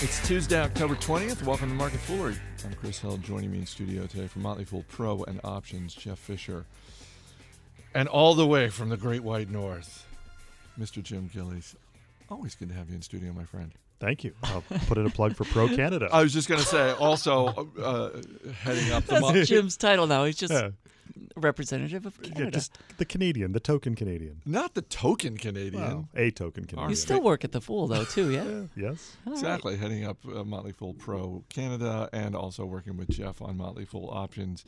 It's 0.00 0.24
Tuesday, 0.28 0.60
October 0.60 0.94
20th. 0.94 1.42
Welcome 1.42 1.70
to 1.70 1.74
Market 1.74 1.98
Foolery. 1.98 2.36
I'm 2.64 2.72
Chris 2.74 3.00
Hill. 3.00 3.16
Joining 3.16 3.50
me 3.50 3.58
in 3.58 3.66
studio 3.66 4.06
today 4.06 4.28
from 4.28 4.42
Motley 4.42 4.64
Fool 4.64 4.84
Pro 4.86 5.24
and 5.24 5.40
Options, 5.42 5.92
Jeff 5.92 6.20
Fisher. 6.20 6.66
And 7.94 8.06
all 8.06 8.34
the 8.34 8.46
way 8.46 8.68
from 8.68 8.90
the 8.90 8.96
Great 8.96 9.24
White 9.24 9.50
North, 9.50 10.06
Mr. 10.78 11.02
Jim 11.02 11.28
Gillies. 11.34 11.74
Always 12.30 12.54
good 12.54 12.68
to 12.68 12.74
have 12.74 12.88
you 12.88 12.94
in 12.94 13.02
studio, 13.02 13.32
my 13.32 13.42
friend. 13.42 13.72
Thank 14.00 14.22
you. 14.24 14.32
I'll 14.44 14.62
put 14.86 14.96
in 14.98 15.06
a 15.06 15.10
plug 15.10 15.34
for 15.34 15.44
Pro 15.44 15.68
Canada. 15.68 16.08
I 16.12 16.22
was 16.22 16.32
just 16.32 16.48
going 16.48 16.60
to 16.60 16.66
say, 16.66 16.92
also 16.92 17.68
uh, 17.82 18.10
heading 18.62 18.92
up 18.92 19.04
the. 19.04 19.18
Mo- 19.20 19.32
That's 19.32 19.48
Jim's 19.48 19.76
title 19.76 20.06
now. 20.06 20.24
He's 20.24 20.36
just 20.36 20.52
Yeah. 20.52 20.70
representative 21.36 22.06
of 22.06 22.20
Canada. 22.22 22.44
Yeah, 22.44 22.50
just 22.50 22.78
the 22.98 23.04
Canadian, 23.04 23.52
the 23.52 23.60
token 23.60 23.94
Canadian. 23.94 24.40
not 24.46 24.74
the 24.74 24.82
token 24.82 25.36
Canadian. 25.36 25.82
Well, 25.82 26.08
a 26.14 26.30
token 26.30 26.64
Canadian. 26.64 26.90
you 26.90 26.96
still 26.96 27.20
work 27.22 27.44
at 27.44 27.52
the 27.52 27.60
Fool 27.60 27.86
though, 27.88 28.04
too, 28.04 28.30
yeah. 28.30 28.44
Yeah, 28.76 28.90
yes. 28.90 29.16
All 29.26 29.32
right. 29.32 29.38
Exactly, 29.38 29.76
heading 29.76 30.04
up 30.04 30.18
uh, 30.26 30.44
Motley 30.44 30.72
Fool 30.72 30.94
Pro 30.94 31.42
Canada 31.48 32.08
and 32.12 32.34
also 32.36 32.64
working 32.64 32.96
with 32.96 33.08
Jeff 33.10 33.42
on 33.42 33.56
Motley 33.56 33.84
Fool 33.84 34.08
Options. 34.12 34.64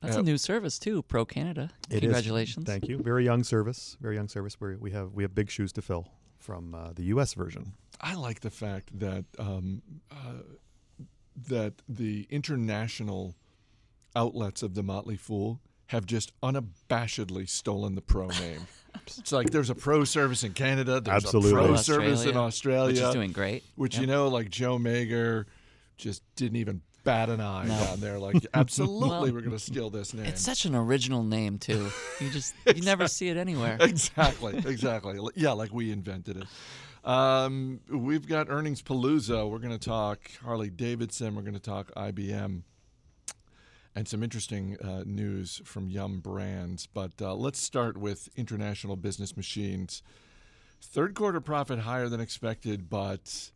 That's 0.00 0.16
Uh, 0.16 0.20
a 0.20 0.22
new 0.24 0.36
service 0.36 0.80
too. 0.80 1.02
Pro 1.02 1.24
Canada. 1.24 1.70
It 1.88 1.96
is. 1.96 2.00
Congratulations. 2.00 2.66
Thank 2.66 2.88
you. 2.88 2.98
Very 2.98 3.24
young 3.24 3.44
service. 3.44 3.96
Very 4.00 4.16
young 4.16 4.26
service. 4.28 4.60
Where 4.60 4.76
we 4.76 4.90
have 4.90 5.12
we 5.14 5.22
have 5.22 5.32
big 5.32 5.48
shoes 5.48 5.72
to 5.74 5.82
fill 5.82 6.08
from 6.42 6.74
uh, 6.74 6.92
the 6.94 7.04
U.S. 7.04 7.34
version. 7.34 7.72
I 8.00 8.14
like 8.14 8.40
the 8.40 8.50
fact 8.50 8.98
that 8.98 9.24
um, 9.38 9.82
uh, 10.10 10.42
that 11.48 11.74
the 11.88 12.26
international 12.30 13.34
outlets 14.14 14.62
of 14.62 14.74
the 14.74 14.82
Motley 14.82 15.16
Fool 15.16 15.60
have 15.86 16.04
just 16.06 16.32
unabashedly 16.42 17.48
stolen 17.48 17.94
the 17.94 18.00
pro 18.02 18.26
name. 18.28 18.66
it's 19.06 19.32
like 19.32 19.50
there's 19.50 19.70
a 19.70 19.74
pro 19.74 20.04
service 20.04 20.42
in 20.42 20.52
Canada, 20.52 21.00
there's 21.00 21.24
Absolutely. 21.24 21.50
a 21.50 21.54
pro 21.54 21.66
Pro 21.68 21.76
service 21.76 22.24
in 22.24 22.36
Australia, 22.36 22.38
Australia, 22.38 22.86
Which 22.92 23.00
is 23.00 23.14
doing 23.14 23.32
great. 23.32 23.64
which 23.76 23.94
Yep. 23.94 24.00
you 24.00 24.06
know, 24.06 24.28
like 24.28 24.50
Joe 24.50 24.78
Magyer 24.78 25.44
just 25.96 26.22
didn't 26.34 26.56
even 26.56 26.80
bat 27.04 27.28
an 27.30 27.40
eye 27.40 27.66
No. 27.66 27.78
down 27.78 28.00
there. 28.00 28.18
Like, 28.18 28.46
absolutely, 28.54 29.08
Well, 29.08 29.22
we're 29.32 29.40
going 29.40 29.50
to 29.52 29.58
steal 29.58 29.90
this 29.90 30.14
name. 30.14 30.26
It's 30.26 30.42
such 30.42 30.64
an 30.64 30.74
original 30.74 31.22
name 31.22 31.58
too. 31.58 31.90
You 32.20 32.30
just 32.30 32.54
you 32.74 32.82
never 32.82 33.08
see 33.08 33.28
it 33.28 33.36
anywhere. 33.36 33.76
exactly, 33.80 34.56
exactly. 34.66 35.18
Yeah, 35.34 35.52
like 35.52 35.72
we 35.72 35.90
invented 35.90 36.36
it. 36.38 37.08
Um, 37.08 37.80
we've 37.90 38.26
got 38.28 38.48
earnings 38.48 38.80
palooza. 38.82 39.50
We're 39.50 39.58
going 39.58 39.76
to 39.76 39.84
talk 39.84 40.20
Harley 40.44 40.70
Davidson. 40.70 41.34
We're 41.34 41.42
going 41.42 41.54
to 41.54 41.60
talk 41.60 41.90
IBM, 41.96 42.62
and 43.94 44.08
some 44.08 44.22
interesting 44.22 44.76
uh, 44.80 45.02
news 45.04 45.60
from 45.64 45.88
Yum 45.90 46.20
Brands. 46.20 46.86
But 46.86 47.12
uh, 47.20 47.34
let's 47.34 47.60
start 47.60 47.96
with 47.98 48.28
International 48.36 48.94
Business 48.96 49.36
Machines. 49.36 50.02
Third 50.80 51.14
quarter 51.14 51.40
profit 51.40 51.80
higher 51.80 52.08
than 52.08 52.20
expected, 52.20 52.88
but 52.88 53.50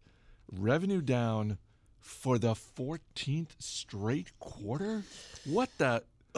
revenue 0.52 1.00
down 1.00 1.58
for 2.06 2.38
the 2.38 2.54
14th 2.54 3.50
straight 3.58 4.30
quarter. 4.38 5.02
What 5.44 5.68
the? 5.78 6.02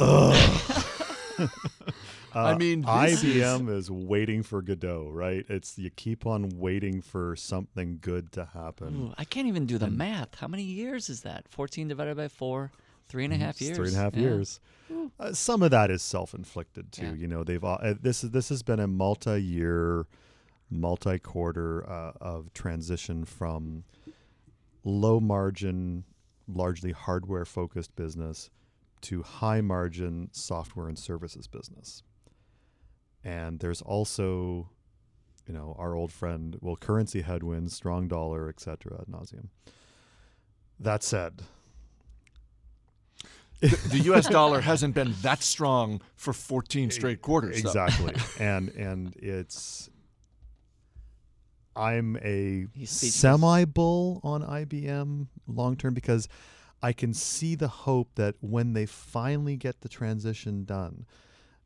I 2.35 2.57
mean, 2.57 2.83
this 2.83 3.23
is- 3.23 3.43
IBM 3.43 3.69
is, 3.71 3.91
waiting 3.91 4.43
for 4.43 4.61
Godot, 4.63 5.11
right? 5.11 5.45
It's 5.49 5.79
you 5.79 5.91
keep 5.91 6.27
on 6.27 6.51
waiting 6.59 7.01
for 7.01 7.37
something 7.37 7.99
good 8.01 8.33
to 8.33 8.47
happen. 8.47 8.97
Ooh, 9.11 9.15
I 9.19 9.25
can't 9.25 9.47
even 9.49 9.67
do 9.67 9.79
the 9.79 9.89
math. 9.91 10.35
How 10.37 10.49
many 10.49 10.63
years 10.63 11.09
is 11.09 11.23
that? 11.23 11.49
14 11.49 11.89
divided 11.89 12.17
by 12.17 12.29
4, 12.29 12.71
three 13.09 13.25
and 13.25 13.33
a 13.33 13.37
half 13.37 13.61
years. 13.61 13.77
Three 13.77 13.89
and 13.89 13.97
a 13.97 14.01
half 14.01 14.15
Yeah. 14.15 14.21
years. 14.21 14.61
Uh, 15.21 15.33
some 15.33 15.63
of 15.63 15.71
that 15.71 15.91
is 15.91 16.03
self-inflicted 16.03 16.93
too. 16.93 17.07
Yeah. 17.07 17.13
You 17.15 17.29
know, 17.29 17.45
they've 17.45 17.63
all, 17.63 17.79
uh, 17.83 17.95
this 18.01 18.25
is 18.25 18.31
this 18.31 18.49
has 18.49 18.63
been 18.63 18.81
a 18.81 18.87
multi-year, 18.87 20.07
multi-quarter 20.71 21.89
uh, 21.89 22.13
of 22.21 22.53
transition 22.55 23.25
from 23.25 23.85
low 24.85 25.21
margin, 25.21 26.05
largely 26.47 26.93
hardware-focused 26.93 27.95
business 27.97 28.51
to 29.03 29.23
high 29.23 29.61
margin 29.61 30.29
software 30.33 30.89
and 30.89 30.99
services 30.99 31.47
business. 31.47 32.03
And 33.25 33.61
there's 33.61 33.83
also, 33.83 34.71
you 35.47 35.55
know, 35.55 35.77
our 35.79 35.95
old 35.95 36.13
friend, 36.13 36.57
well, 36.61 36.77
currency 36.77 37.23
headwinds, 37.23 37.75
strong 37.75 38.09
dollar, 38.09 38.49
et 38.49 38.61
cetera, 38.61 39.01
ad 39.01 39.07
nauseum. 39.07 39.49
That 40.81 41.03
said, 41.03 41.43
the 43.61 44.01
U.S. 44.05 44.29
dollar 44.29 44.61
hasn't 44.61 44.95
been 44.95 45.15
that 45.23 45.43
strong 45.43 46.01
for 46.17 46.33
14 46.33 46.91
straight 46.93 47.23
quarters. 47.23 47.59
exactly 47.59 48.15
and 48.39 48.69
and 48.71 49.17
it's 49.17 49.91
i'm 51.77 52.17
a 52.23 52.67
semi 52.85 53.65
bull 53.65 54.21
on 54.23 54.43
ibm 54.43 55.27
long 55.47 55.77
term 55.77 55.95
because 55.95 56.29
i 56.83 56.93
can 56.93 57.13
see 57.15 57.55
the 57.55 57.69
hope 57.69 58.11
that 58.15 58.35
when 58.41 58.73
they 58.73 58.87
finally 58.87 59.57
get 59.57 59.81
the 59.81 59.89
transition 59.89 60.65
done 60.65 61.07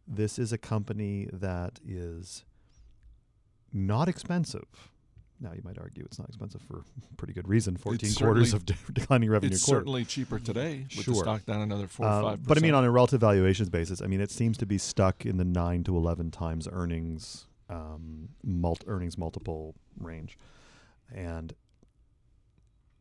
this 0.06 0.38
is 0.38 0.52
a 0.52 0.58
company 0.58 1.28
that 1.32 1.78
is 1.86 2.44
not 3.72 4.08
expensive 4.08 4.90
now 5.40 5.50
you 5.54 5.62
might 5.64 5.78
argue 5.78 6.04
it's 6.04 6.18
not 6.18 6.28
expensive 6.28 6.60
for 6.62 6.82
pretty 7.16 7.32
good 7.32 7.48
reason 7.48 7.76
14 7.76 8.14
quarters 8.14 8.52
of 8.54 8.64
declining 8.92 9.28
revenue 9.30 9.52
It's 9.54 9.64
quarter 9.64 9.80
certainly 9.80 10.04
cheaper 10.04 10.38
today 10.38 10.86
with 10.96 11.06
the 11.06 11.14
Sure. 11.14 11.22
stock 11.24 11.44
down 11.46 11.62
another 11.62 11.86
four 11.88 12.06
or 12.06 12.10
uh, 12.10 12.22
five. 12.22 12.46
but 12.46 12.58
I 12.58 12.60
mean, 12.60 12.74
on 12.74 12.84
a 12.84 12.90
relative 12.90 13.20
valuations 13.20 13.68
basis, 13.68 14.00
I 14.02 14.06
mean, 14.06 14.20
it 14.20 14.30
seems 14.30 14.56
to 14.58 14.66
be 14.66 14.78
stuck 14.78 15.26
in 15.26 15.38
the 15.38 15.44
nine 15.44 15.82
to 15.84 15.96
eleven 15.96 16.30
times 16.30 16.68
earnings, 16.70 17.46
um, 17.72 18.28
mult- 18.44 18.84
earnings 18.86 19.16
multiple 19.16 19.74
range, 19.98 20.38
and 21.12 21.54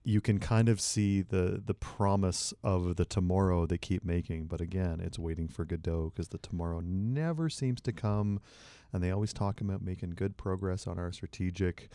you 0.04 0.20
can 0.22 0.40
kind 0.40 0.68
of 0.70 0.82
see 0.82 1.22
the 1.22 1.62
the 1.64 1.74
promise 1.74 2.54
of 2.64 2.96
the 2.96 3.06
tomorrow 3.06 3.66
they 3.66 3.78
keep 3.78 4.04
making. 4.04 4.46
But 4.46 4.62
again, 4.62 5.00
it's 5.00 5.20
waiting 5.20 5.48
for 5.48 5.66
Godot 5.66 6.12
because 6.14 6.30
the 6.30 6.38
tomorrow 6.40 6.82
never 6.84 7.50
seems 7.50 7.82
to 7.82 7.92
come, 7.92 8.40
and 8.92 9.04
they 9.04 9.12
always 9.12 9.34
talk 9.34 9.62
about 9.62 9.82
making 9.82 10.12
good 10.12 10.38
progress 10.38 10.88
on 10.88 10.98
our 10.98 11.12
strategic 11.12 11.90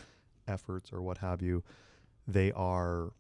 efforts 0.47 0.93
or 0.93 1.03
what 1.03 1.19
have 1.19 1.43
you. 1.43 1.65
They 2.29 2.53
are 2.53 3.13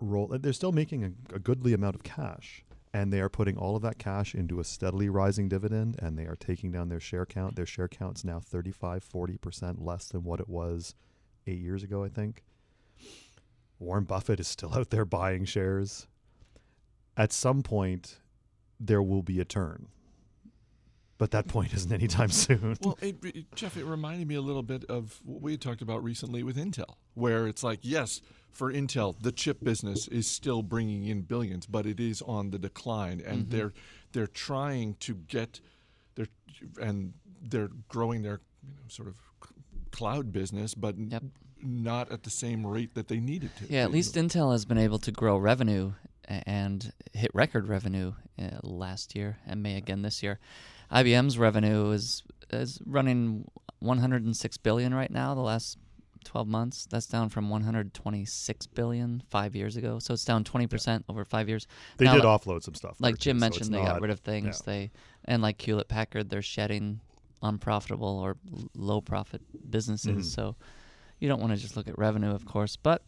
roll. 0.00 0.28
They're 0.28 0.52
still 0.52 0.72
making 0.72 1.04
a, 1.04 1.36
a 1.36 1.38
goodly 1.38 1.72
amount 1.72 1.94
of 1.94 2.02
cash, 2.02 2.64
and 2.92 3.12
they 3.12 3.20
are 3.20 3.28
putting 3.28 3.56
all 3.56 3.76
of 3.76 3.82
that 3.82 3.98
cash 3.98 4.34
into 4.34 4.60
a 4.60 4.64
steadily 4.64 5.08
rising 5.08 5.48
dividend, 5.48 5.96
and 5.98 6.18
they 6.18 6.24
are 6.24 6.36
taking 6.36 6.72
down 6.72 6.88
their 6.88 7.00
share 7.00 7.26
count. 7.26 7.56
Their 7.56 7.66
share 7.66 7.88
count's 7.88 8.24
now 8.24 8.40
35, 8.40 9.02
40 9.02 9.36
percent 9.38 9.84
less 9.84 10.06
than 10.06 10.24
what 10.24 10.40
it 10.40 10.48
was 10.48 10.94
eight 11.46 11.60
years 11.60 11.82
ago, 11.82 12.04
I 12.04 12.08
think. 12.08 12.44
Warren 13.78 14.04
Buffett 14.04 14.40
is 14.40 14.48
still 14.48 14.74
out 14.78 14.90
there 14.90 15.04
buying 15.04 15.44
shares. 15.44 16.06
At 17.16 17.32
some 17.32 17.62
point, 17.62 18.18
there 18.78 19.02
will 19.02 19.22
be 19.22 19.40
a 19.40 19.44
turn, 19.44 19.88
but 21.18 21.32
that 21.32 21.48
point 21.48 21.74
isn't 21.74 21.92
anytime 21.92 22.30
soon. 22.30 22.76
well, 22.82 22.96
it, 23.02 23.16
it- 23.24 23.54
Jeff, 23.54 23.76
it 23.76 23.84
reminded 23.84 24.26
me 24.28 24.36
a 24.36 24.40
little 24.40 24.62
bit 24.62 24.84
of 24.88 25.20
what 25.24 25.42
we 25.42 25.52
had 25.52 25.60
talked 25.60 25.82
about 25.82 26.02
recently 26.02 26.42
with 26.42 26.56
Intel, 26.56 26.94
where 27.14 27.46
it's 27.46 27.62
like, 27.62 27.80
yes, 27.82 28.20
for 28.50 28.72
Intel, 28.72 29.20
the 29.20 29.32
chip 29.32 29.62
business 29.62 30.08
is 30.08 30.26
still 30.26 30.62
bringing 30.62 31.04
in 31.06 31.22
billions, 31.22 31.66
but 31.66 31.86
it 31.86 32.00
is 32.00 32.22
on 32.22 32.50
the 32.50 32.58
decline, 32.58 33.20
and 33.20 33.42
Mm-hmm. 33.42 33.50
they're 33.50 33.72
they're 34.12 34.26
trying 34.26 34.94
to 35.00 35.14
get 35.14 35.60
their 36.14 36.26
and 36.80 37.12
they're 37.42 37.68
growing 37.88 38.22
their 38.22 38.40
you 38.66 38.70
know, 38.74 38.82
sort 38.88 39.08
of 39.08 39.14
cloud 39.90 40.32
business, 40.32 40.74
but 40.74 40.94
Yep. 40.98 41.24
not 41.62 42.10
at 42.10 42.22
the 42.22 42.30
same 42.30 42.66
rate 42.66 42.94
that 42.94 43.08
they 43.08 43.18
needed 43.20 43.50
to. 43.56 43.66
Yeah, 43.72 43.82
at 43.84 43.90
least 43.90 44.14
Intel 44.14 44.52
has 44.52 44.64
been 44.64 44.78
able 44.78 44.98
to 45.00 45.10
grow 45.12 45.36
revenue 45.36 45.92
and 46.26 46.92
hit 47.12 47.30
record 47.34 47.68
revenue 47.68 48.12
uh, 48.40 48.58
last 48.62 49.14
year 49.16 49.38
and 49.46 49.62
may 49.62 49.76
again 49.76 50.02
this 50.02 50.22
year. 50.22 50.38
IBM's 50.90 51.38
revenue 51.38 51.90
is 51.90 52.22
is 52.50 52.80
running 52.86 53.46
106 53.80 54.56
billion 54.58 54.94
right 54.94 55.10
now. 55.10 55.34
The 55.34 55.40
last 55.40 55.78
12 56.24 56.48
months, 56.48 56.86
that's 56.90 57.06
down 57.06 57.28
from 57.28 57.48
126 57.48 58.66
billion 58.68 59.22
five 59.28 59.54
years 59.54 59.76
ago. 59.76 59.98
So 59.98 60.14
it's 60.14 60.24
down 60.24 60.44
20 60.44 60.66
percent 60.66 61.04
over 61.08 61.24
five 61.24 61.48
years. 61.48 61.66
they 61.96 62.04
now, 62.06 62.14
did 62.14 62.24
like- 62.24 62.40
offload 62.42 62.62
some 62.62 62.74
stuff. 62.74 62.96
Like 63.00 63.18
Jim 63.18 63.38
so 63.38 63.40
mentioned, 63.40 63.74
it's 63.74 63.76
they 63.76 63.84
got 63.84 64.00
rid 64.00 64.10
of 64.10 64.20
things. 64.20 64.62
yeah. 64.66 64.72
They 64.72 64.90
and 65.26 65.42
like 65.42 65.60
Hewlett 65.60 65.88
Packard, 65.88 66.30
they're 66.30 66.42
shedding 66.42 67.00
unprofitable 67.42 68.18
or 68.18 68.36
low 68.74 69.00
profit 69.00 69.42
businesses. 69.70 70.26
Mhm. 70.30 70.34
So 70.34 70.56
you 71.20 71.28
don't 71.28 71.40
want 71.40 71.52
to 71.52 71.58
just 71.58 71.76
look 71.76 71.88
at 71.88 71.98
revenue, 71.98 72.30
of 72.34 72.44
course. 72.46 72.76
But 72.76 73.02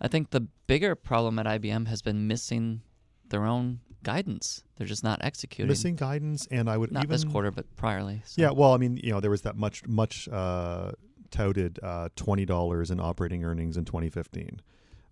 I 0.00 0.08
think 0.08 0.30
the 0.30 0.46
bigger 0.66 0.94
problem 0.94 1.38
at 1.38 1.46
IBM 1.46 1.88
has 1.88 2.02
been 2.02 2.26
missing 2.26 2.82
their 3.28 3.44
own 3.44 3.80
guidance. 4.02 4.62
They're 4.76 4.86
just 4.86 5.04
not 5.04 5.22
executing. 5.22 5.68
missing 5.68 5.96
guidance, 5.96 6.46
and 6.50 6.68
I 6.68 6.76
would 6.76 6.92
not 6.92 7.04
even 7.04 7.10
this 7.10 7.24
quarter, 7.24 7.50
but 7.50 7.64
priorly. 7.76 8.20
So. 8.26 8.40
Yeah, 8.40 8.50
well, 8.50 8.72
I 8.72 8.76
mean, 8.76 8.98
you 9.02 9.10
know, 9.10 9.20
there 9.20 9.30
was 9.30 9.42
that 9.42 9.56
much 9.56 9.86
much 9.86 10.28
uh, 10.28 10.92
touted 11.30 11.78
uh, 11.82 12.08
twenty 12.16 12.44
dollars 12.44 12.90
in 12.90 13.00
operating 13.00 13.44
earnings 13.44 13.76
in 13.76 13.84
2015. 13.84 14.60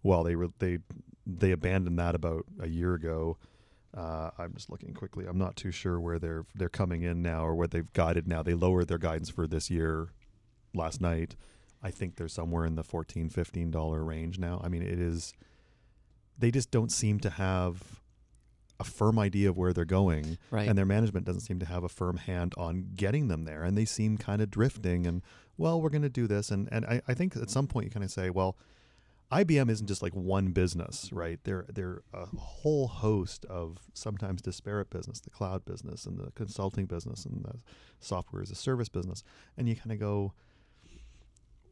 Well, 0.03 0.23
they 0.23 0.37
were 0.37 0.49
they 0.59 0.79
they 1.27 1.51
abandoned 1.51 1.99
that 1.99 2.15
about 2.15 2.47
a 2.61 2.69
year 2.69 2.95
ago. 2.95 3.39
Uh, 3.97 4.31
I'm 4.39 4.53
just 4.53 4.71
looking 4.71 4.93
quickly. 4.93 5.27
I'm 5.27 5.39
not 5.39 5.57
too 5.57 5.71
sure 5.71 5.99
where 5.99 6.19
they're 6.19 6.45
they're 6.55 6.69
coming 6.69 7.03
in 7.03 7.23
now 7.23 7.45
or 7.45 7.55
what 7.55 7.71
they've 7.71 7.93
guided 7.93 8.29
now. 8.29 8.43
They 8.43 8.55
lowered 8.55 8.89
their 8.89 8.99
guidance 8.99 9.31
for 9.31 9.47
this 9.47 9.71
year 9.71 10.09
last 10.75 11.01
night. 11.01 11.35
I 11.83 11.91
think 11.91 12.17
they're 12.17 12.29
somewhere 12.29 12.65
in 12.67 12.75
the 12.75 12.83
14 12.83 13.29
15 13.29 13.71
dollar 13.71 14.05
range 14.05 14.39
now. 14.39 14.61
I 14.63 14.69
mean, 14.69 14.83
it 14.83 15.01
is 15.01 15.35
they 16.39 16.51
just 16.51 16.71
don't 16.71 16.93
seem 16.93 17.19
to 17.21 17.31
have 17.31 18.01
a 18.79 18.85
firm 18.85 19.19
idea 19.19 19.49
of 19.49 19.57
where 19.57 19.73
they're 19.73 19.85
going 19.85 20.39
Right. 20.51 20.69
and 20.69 20.77
their 20.77 20.85
management 20.87 21.25
doesn't 21.27 21.41
seem 21.43 21.59
to 21.61 21.67
have 21.67 21.83
a 21.85 21.89
firm 21.89 22.17
hand 22.19 22.53
on 22.59 22.91
getting 22.95 23.29
them 23.29 23.45
there 23.45 23.63
and 23.63 23.77
they 23.77 23.85
seem 23.87 24.19
kind 24.19 24.43
of 24.43 24.51
drifting 24.51 25.07
and 25.07 25.23
well 25.57 25.81
we're 25.81 25.89
going 25.91 26.03
to 26.03 26.09
do 26.11 26.27
this 26.27 26.51
and 26.51 26.69
and 26.71 26.85
I, 26.85 27.01
I 27.09 27.15
think 27.15 27.37
at 27.37 27.51
some 27.51 27.67
point 27.67 27.85
you 27.87 27.91
kind 27.91 28.05
of 28.05 28.11
say 28.11 28.29
well 28.31 28.57
IBM 29.33 29.69
isn't 29.71 29.89
just 29.89 30.03
like 30.03 30.15
one 30.15 30.49
business 30.53 31.11
right 31.13 31.41
they're 31.45 31.67
they're 31.73 32.03
a 32.13 32.27
whole 32.37 32.87
host 32.87 33.45
of 33.47 33.79
sometimes 33.93 34.41
disparate 34.43 34.89
business 34.91 35.21
the 35.21 35.31
cloud 35.31 35.65
business 35.65 36.07
and 36.07 36.19
the 36.19 36.31
consulting 36.33 36.87
business 36.87 37.25
and 37.25 37.45
the 37.45 37.59
software 37.99 38.41
as 38.43 38.51
a 38.51 38.55
service 38.55 38.89
business 38.89 39.25
and 39.57 39.69
you 39.69 39.75
kind 39.75 39.91
of 39.91 39.99
go 39.99 40.33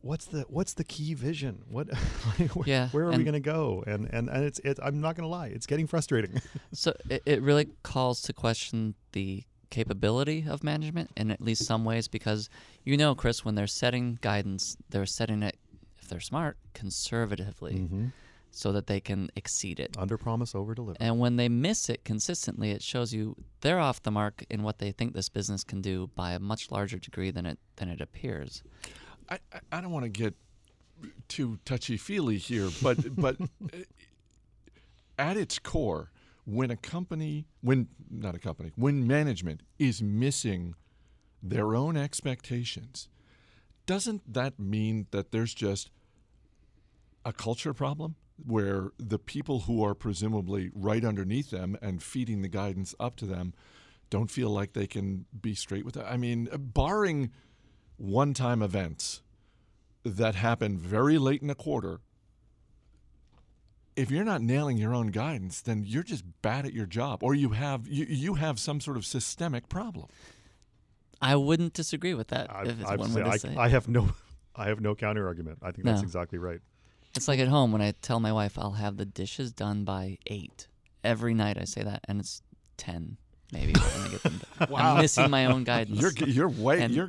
what's 0.04 0.26
the 0.26 0.44
what's 0.48 0.74
the 0.74 0.84
key 0.84 1.14
vision 1.14 1.62
what 1.68 1.88
like, 2.38 2.50
where, 2.54 2.68
Yeah, 2.68 2.88
where 2.90 3.06
are 3.06 3.12
we 3.12 3.24
going 3.24 3.32
to 3.32 3.40
go 3.40 3.82
and 3.86 4.08
and 4.12 4.28
and 4.28 4.44
it's 4.44 4.58
it, 4.60 4.78
i'm 4.82 5.00
not 5.00 5.16
going 5.16 5.24
to 5.24 5.30
lie 5.30 5.46
it's 5.48 5.66
getting 5.66 5.86
frustrating 5.86 6.40
So 6.72 6.92
it, 7.08 7.22
it 7.24 7.42
really 7.42 7.68
calls 7.82 8.20
to 8.22 8.32
question 8.32 8.94
the 9.12 9.44
capability 9.70 10.44
of 10.48 10.62
management 10.62 11.10
in 11.16 11.30
at 11.30 11.40
least 11.40 11.64
some 11.64 11.84
ways 11.84 12.06
because 12.06 12.48
you 12.84 12.96
know, 12.96 13.14
Chris, 13.14 13.44
when 13.44 13.54
they're 13.54 13.66
setting 13.66 14.18
guidance, 14.20 14.76
they're 14.90 15.06
setting 15.06 15.42
it, 15.42 15.56
if 15.98 16.08
they're 16.08 16.20
smart, 16.20 16.58
conservatively 16.74 17.74
mm-hmm. 17.74 18.06
so 18.50 18.72
that 18.72 18.86
they 18.86 19.00
can 19.00 19.30
exceed 19.34 19.80
it. 19.80 19.96
under 19.98 20.18
promise 20.18 20.54
over 20.54 20.74
deliver 20.74 20.96
And 21.00 21.18
when 21.18 21.36
they 21.36 21.48
miss 21.48 21.88
it 21.88 22.04
consistently, 22.04 22.70
it 22.70 22.82
shows 22.82 23.12
you 23.14 23.36
they're 23.62 23.80
off 23.80 24.02
the 24.02 24.10
mark 24.10 24.44
in 24.50 24.62
what 24.62 24.78
they 24.78 24.92
think 24.92 25.14
this 25.14 25.28
business 25.28 25.64
can 25.64 25.80
do 25.80 26.10
by 26.14 26.32
a 26.32 26.38
much 26.38 26.70
larger 26.70 26.98
degree 26.98 27.30
than 27.30 27.46
it 27.46 27.58
than 27.76 27.88
it 27.88 28.00
appears. 28.00 28.62
I, 29.28 29.38
I, 29.72 29.80
don't 29.80 29.90
want 29.90 30.04
to 30.04 30.10
get 30.10 30.34
too 31.28 31.58
touchy 31.64 31.96
feely 31.96 32.38
here, 32.38 32.68
but 32.82 33.16
but 33.16 33.36
uh, 33.40 33.78
at 35.18 35.36
its 35.36 35.58
core, 35.58 36.10
when 36.44 36.70
a 36.70 36.76
company, 36.76 37.46
when 37.60 37.88
not 38.10 38.34
a 38.34 38.38
company, 38.38 38.72
when 38.76 39.06
management 39.06 39.62
is 39.78 40.02
missing 40.02 40.74
their 41.42 41.74
own 41.74 41.96
expectations, 41.96 43.08
doesn't 43.86 44.32
that 44.32 44.58
mean 44.58 45.06
that 45.10 45.30
there's 45.30 45.54
just 45.54 45.90
a 47.24 47.32
culture 47.32 47.74
problem 47.74 48.16
where 48.44 48.90
the 48.98 49.18
people 49.18 49.60
who 49.60 49.82
are 49.84 49.94
presumably 49.94 50.70
right 50.74 51.04
underneath 51.04 51.50
them 51.50 51.76
and 51.80 52.02
feeding 52.02 52.42
the 52.42 52.48
guidance 52.48 52.94
up 52.98 53.16
to 53.16 53.26
them 53.26 53.54
don't 54.10 54.30
feel 54.30 54.50
like 54.50 54.72
they 54.72 54.86
can 54.86 55.24
be 55.40 55.54
straight 55.54 55.84
with 55.84 55.96
it? 55.96 56.04
I 56.08 56.16
mean, 56.16 56.48
barring 56.52 57.30
one 58.04 58.34
time 58.34 58.62
events 58.62 59.22
that 60.04 60.34
happen 60.34 60.76
very 60.76 61.18
late 61.18 61.42
in 61.42 61.50
a 61.50 61.54
quarter, 61.54 62.00
if 63.96 64.10
you're 64.10 64.24
not 64.24 64.42
nailing 64.42 64.76
your 64.76 64.94
own 64.94 65.08
guidance, 65.08 65.60
then 65.60 65.84
you're 65.86 66.02
just 66.02 66.24
bad 66.42 66.66
at 66.66 66.72
your 66.72 66.86
job 66.86 67.22
or 67.22 67.34
you 67.34 67.50
have 67.50 67.86
you, 67.86 68.04
you 68.08 68.34
have 68.34 68.58
some 68.58 68.80
sort 68.80 68.96
of 68.96 69.06
systemic 69.06 69.68
problem. 69.68 70.06
I 71.22 71.36
wouldn't 71.36 71.72
disagree 71.72 72.12
with 72.14 72.28
that. 72.28 72.52
I, 72.54 72.62
if 72.64 72.80
it's 72.80 72.90
I, 72.90 72.96
one 72.96 73.10
say, 73.10 73.16
way 73.22 73.24
to 73.24 73.30
I, 73.30 73.36
say. 73.36 73.54
I 73.56 73.68
have 73.68 73.88
no, 73.88 74.08
I 74.56 74.66
have 74.66 74.80
no 74.80 74.94
counter 74.94 75.26
argument. 75.26 75.58
I 75.62 75.70
think 75.70 75.84
that's 75.84 76.02
No. 76.02 76.06
exactly 76.06 76.38
right. 76.38 76.60
It's 77.16 77.28
like 77.28 77.38
at 77.38 77.48
home 77.48 77.70
when 77.70 77.80
I 77.80 77.92
tell 78.02 78.18
my 78.18 78.32
wife 78.32 78.58
I'll 78.58 78.72
have 78.72 78.96
the 78.96 79.04
dishes 79.06 79.52
done 79.52 79.84
by 79.84 80.18
eight. 80.26 80.66
Every 81.04 81.32
night 81.34 81.56
I 81.60 81.64
say 81.64 81.82
that, 81.84 82.00
and 82.08 82.18
it's 82.18 82.42
ten 82.76 83.16
maybe 83.52 83.72
when 83.74 84.02
I 84.06 84.08
get 84.10 84.22
them. 84.24 84.40
done. 84.58 84.68
Wow. 84.70 84.94
I'm 84.96 85.02
missing 85.02 85.30
my 85.30 85.46
own 85.46 85.62
guidance. 85.72 86.00
You're 86.00 86.28
you're 86.28 86.48
way 86.48 86.82
And- 86.82 86.92
your 86.94 87.06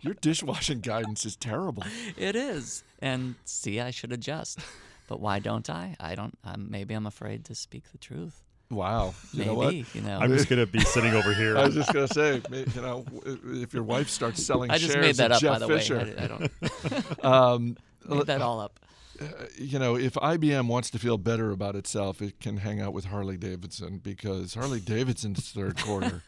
your 0.00 0.14
dishwashing 0.14 0.80
guidance 0.80 1.24
is 1.24 1.36
terrible. 1.36 1.84
it 2.16 2.36
is, 2.36 2.84
and 3.00 3.34
see, 3.44 3.80
I 3.80 3.90
should 3.90 4.12
adjust, 4.12 4.60
but 5.08 5.20
why 5.20 5.38
don't 5.38 5.68
I? 5.68 5.96
I 6.00 6.14
don't. 6.14 6.36
Um, 6.44 6.68
maybe 6.70 6.94
I'm 6.94 7.06
afraid 7.06 7.44
to 7.46 7.54
speak 7.54 7.84
the 7.92 7.98
truth. 7.98 8.42
Wow. 8.70 9.14
You 9.32 9.38
Maybe 9.38 9.48
know 9.48 9.54
what? 9.54 9.74
you 9.94 10.00
know. 10.02 10.18
I'm 10.18 10.30
just 10.30 10.48
gonna 10.50 10.66
be 10.66 10.80
sitting 10.80 11.14
over 11.14 11.32
here. 11.32 11.56
I 11.56 11.64
was 11.64 11.74
just 11.74 11.90
gonna 11.90 12.06
say, 12.06 12.42
you 12.52 12.82
know, 12.82 13.02
if 13.24 13.72
your 13.72 13.82
wife 13.82 14.10
starts 14.10 14.44
selling 14.44 14.70
I 14.70 14.76
just 14.76 14.92
shares 14.92 15.06
made 15.06 15.14
that 15.16 15.32
up, 15.32 15.40
Jeff 15.40 15.52
by 15.54 15.58
the 15.58 15.68
way. 15.68 15.78
Fisher, 15.78 16.14
I, 16.18 16.24
I 16.24 16.26
don't 16.26 17.24
um, 17.24 17.76
made 18.06 18.26
that 18.26 18.42
all 18.42 18.60
up. 18.60 18.78
uh, 19.22 19.24
you 19.56 19.78
know, 19.78 19.96
if 19.96 20.12
IBM 20.14 20.66
wants 20.66 20.90
to 20.90 20.98
feel 20.98 21.16
better 21.16 21.50
about 21.50 21.76
itself, 21.76 22.20
it 22.20 22.40
can 22.40 22.58
hang 22.58 22.78
out 22.78 22.92
with 22.92 23.06
Harley 23.06 23.38
Davidson 23.38 24.00
because 24.04 24.52
Harley 24.52 24.80
Davidson's 24.80 25.50
third 25.50 25.80
quarter 25.80 26.22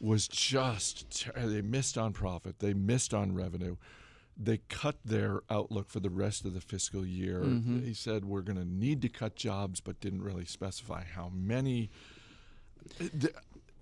was 0.00 0.28
just 0.28 1.22
ter- 1.22 1.32
they 1.46 1.62
missed 1.62 1.98
on 1.98 2.12
profit, 2.12 2.58
they 2.60 2.72
missed 2.74 3.12
on 3.14 3.34
revenue. 3.34 3.76
They 4.40 4.58
cut 4.68 4.96
their 5.04 5.40
outlook 5.50 5.88
for 5.90 5.98
the 5.98 6.10
rest 6.10 6.44
of 6.44 6.54
the 6.54 6.60
fiscal 6.60 7.04
year. 7.04 7.40
Mhm. 7.40 7.84
He 7.84 7.92
said 7.92 8.24
we're 8.24 8.42
going 8.42 8.58
to 8.58 8.64
need 8.64 9.02
to 9.02 9.08
cut 9.08 9.34
jobs, 9.34 9.80
but 9.80 9.98
didn't 10.00 10.22
really 10.22 10.44
specify 10.44 11.02
how 11.02 11.28
many. 11.34 11.90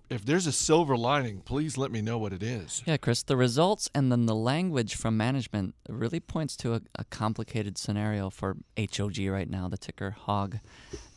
If 0.09 0.25
there's 0.25 0.47
a 0.47 0.53
silver 0.53 0.97
lining, 0.97 1.41
please 1.41 1.77
let 1.77 1.91
me 1.91 2.01
know 2.01 2.17
what 2.17 2.33
it 2.33 2.43
is. 2.43 2.83
Yeah, 2.87 2.97
Chris, 2.97 3.23
the 3.25 3.37
results 3.37 3.91
and 3.95 4.11
then 4.13 4.27
the 4.27 4.37
language 4.37 4.95
from 4.95 5.17
management 5.17 5.75
really 5.89 6.21
points 6.21 6.57
to 6.59 6.75
a, 6.75 6.81
a 6.95 7.05
complicated 7.05 7.77
scenario 7.77 8.31
for 8.31 8.57
HOG 8.79 9.19
right 9.27 9.51
now, 9.51 9.69
the 9.69 9.77
ticker 9.77 10.13
HOG. 10.13 10.61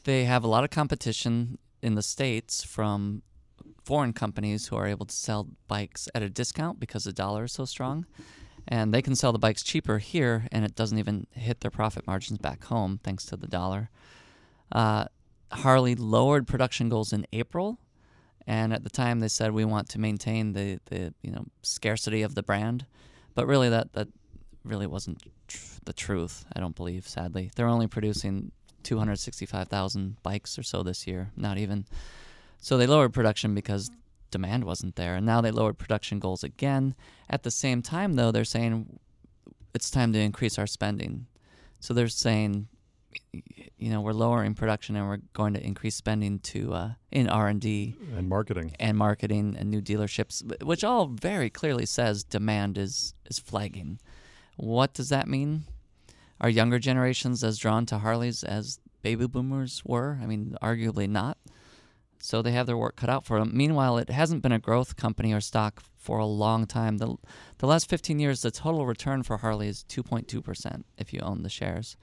They 0.05 0.25
have 0.25 0.43
a 0.43 0.47
lot 0.47 0.63
of 0.63 0.71
competition 0.71 1.59
in 1.83 1.93
the 1.95 2.01
States 2.01 2.63
from 2.63 3.21
foreign 3.89 4.13
companies 4.13 4.67
who 4.67 4.75
are 4.75 4.85
able 4.85 5.07
to 5.07 5.15
sell 5.15 5.47
bikes 5.67 6.07
at 6.13 6.21
a 6.21 6.29
discount 6.29 6.79
because 6.79 7.05
the 7.05 7.11
dollar 7.11 7.45
is 7.45 7.51
so 7.51 7.65
strong. 7.65 8.05
And 8.67 8.93
they 8.93 9.01
can 9.01 9.15
sell 9.15 9.31
the 9.31 9.39
bikes 9.39 9.63
cheaper 9.63 9.97
here, 9.97 10.47
and 10.51 10.63
it 10.63 10.75
doesn't 10.75 10.99
even 10.99 11.25
hit 11.31 11.61
their 11.61 11.71
profit 11.71 12.05
margins 12.05 12.37
back 12.37 12.65
home 12.65 12.99
thanks 13.03 13.25
to 13.25 13.35
the 13.35 13.47
dollar. 13.47 13.89
Uh, 14.71 15.05
Harley 15.51 15.95
lowered 15.95 16.45
production 16.45 16.87
goals 16.87 17.11
in 17.11 17.25
April, 17.33 17.79
and 18.45 18.73
at 18.73 18.83
the 18.83 18.91
time 18.91 19.21
they 19.21 19.27
said 19.27 19.53
we 19.53 19.65
want 19.65 19.89
to 19.89 19.99
maintain 19.99 20.53
the, 20.53 20.79
the 20.85 21.11
you 21.23 21.31
know 21.31 21.45
scarcity 21.63 22.21
of 22.21 22.35
the 22.35 22.43
brand, 22.43 22.85
but 23.33 23.47
really 23.47 23.69
that 23.69 23.93
that 23.93 24.07
really 24.63 24.85
wasn't 24.85 25.17
tr- 25.47 25.79
the 25.85 25.93
truth. 25.93 26.45
I 26.55 26.59
don't 26.59 26.75
believe. 26.75 27.07
Sadly, 27.07 27.49
they're 27.55 27.67
only 27.67 27.87
producing 27.87 28.51
265,000 28.83 30.21
bikes 30.21 30.59
or 30.59 30.63
so 30.63 30.83
this 30.83 31.07
year, 31.07 31.31
not 31.35 31.57
even. 31.57 31.85
So 32.59 32.77
they 32.77 32.87
lowered 32.87 33.13
production 33.13 33.55
because 33.55 33.89
demand 34.31 34.63
wasn't 34.63 34.95
there, 34.95 35.15
and 35.15 35.25
now 35.25 35.41
they 35.41 35.51
lowered 35.51 35.77
production 35.77 36.19
goals 36.19 36.43
again. 36.43 36.95
At 37.29 37.43
the 37.43 37.51
same 37.51 37.81
time, 37.81 38.13
though, 38.13 38.31
they're 38.31 38.43
saying 38.43 38.99
it's 39.73 39.89
time 39.89 40.13
to 40.13 40.19
increase 40.19 40.59
our 40.59 40.67
spending. 40.67 41.27
So 41.79 41.93
they're 41.93 42.09
saying, 42.09 42.67
you 43.31 43.89
know, 43.89 44.01
we're 44.01 44.13
lowering 44.13 44.53
production 44.53 44.95
and 44.95 45.07
we're 45.07 45.19
going 45.33 45.53
to 45.53 45.65
increase 45.65 45.95
spending 45.95 46.39
to 46.39 46.73
uh, 46.73 46.89
in 47.11 47.29
R 47.29 47.47
and 47.47 47.61
D 47.61 47.95
and 48.15 48.27
marketing. 48.27 48.75
and 48.79 48.97
marketing 48.97 49.55
and 49.57 49.69
new 49.69 49.81
dealerships, 49.81 50.63
which 50.63 50.83
all 50.83 51.07
very 51.07 51.49
clearly 51.49 51.85
says 51.85 52.23
demand 52.23 52.77
is 52.77 53.13
is 53.29 53.39
flagging. 53.39 53.99
What 54.57 54.93
does 54.93 55.09
that 55.09 55.27
mean? 55.27 55.63
Are 56.41 56.49
younger 56.49 56.79
generations 56.79 57.43
as 57.43 57.57
drawn 57.57 57.85
to 57.87 57.99
Harleys 57.99 58.43
as 58.43 58.79
baby 59.01 59.27
boomers 59.27 59.81
were? 59.85 60.19
I 60.21 60.25
mean, 60.25 60.57
arguably 60.61 61.07
not. 61.07 61.37
So 62.29 62.43
they 62.43 62.51
have 62.51 62.67
their 62.67 62.77
work 62.77 62.95
cut 62.95 63.09
out 63.09 63.25
for 63.25 63.39
them. 63.39 63.49
Meanwhile, 63.55 63.97
it 63.97 64.11
hasn't 64.11 64.43
been 64.43 64.51
a 64.51 64.59
growth 64.59 64.95
company 64.95 65.33
or 65.33 65.41
stock 65.41 65.81
for 65.97 66.19
a 66.19 66.27
long 66.27 66.67
time. 66.67 66.99
The 66.99 67.15
the 67.57 67.65
last 67.65 67.89
15 67.89 68.19
years, 68.19 68.43
the 68.43 68.51
total 68.51 68.85
return 68.85 69.23
for 69.23 69.37
Harley 69.37 69.67
is 69.67 69.83
2.2% 69.89 70.83
if 70.99 71.11
you 71.11 71.21
own 71.21 71.41
the 71.41 71.49
shares. 71.49 71.97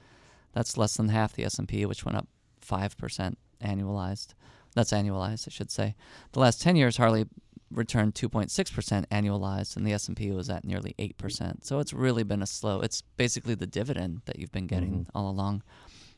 That's 0.53 0.77
less 0.77 0.97
than 0.97 1.11
half 1.11 1.33
the 1.35 1.45
S&P, 1.45 1.87
which 1.87 2.05
went 2.05 2.19
up 2.19 2.27
5% 2.61 3.37
annualized. 3.63 4.35
That's 4.75 4.91
annualized, 4.93 5.47
I 5.47 5.53
should 5.53 5.71
say. 5.71 5.95
The 6.33 6.41
last 6.41 6.61
10 6.61 6.75
years, 6.75 6.97
Harley 6.97 7.27
returned 7.71 8.17
2.6% 8.17 9.07
annualized, 9.07 9.77
and 9.77 9.87
the 9.87 9.93
S&P 9.93 10.33
was 10.33 10.51
at 10.51 10.65
nearly 10.65 10.97
8%. 10.99 11.65
So 11.65 11.79
it's 11.79 11.93
really 11.93 12.25
been 12.25 12.43
a 12.43 12.47
slow. 12.47 12.81
It's 12.81 13.03
basically 13.17 13.55
the 13.55 13.67
dividend 13.69 14.23
that 14.25 14.41
you've 14.41 14.51
been 14.51 14.67
getting 14.67 15.05
Mhm. 15.05 15.07
all 15.15 15.31
along. 15.31 15.63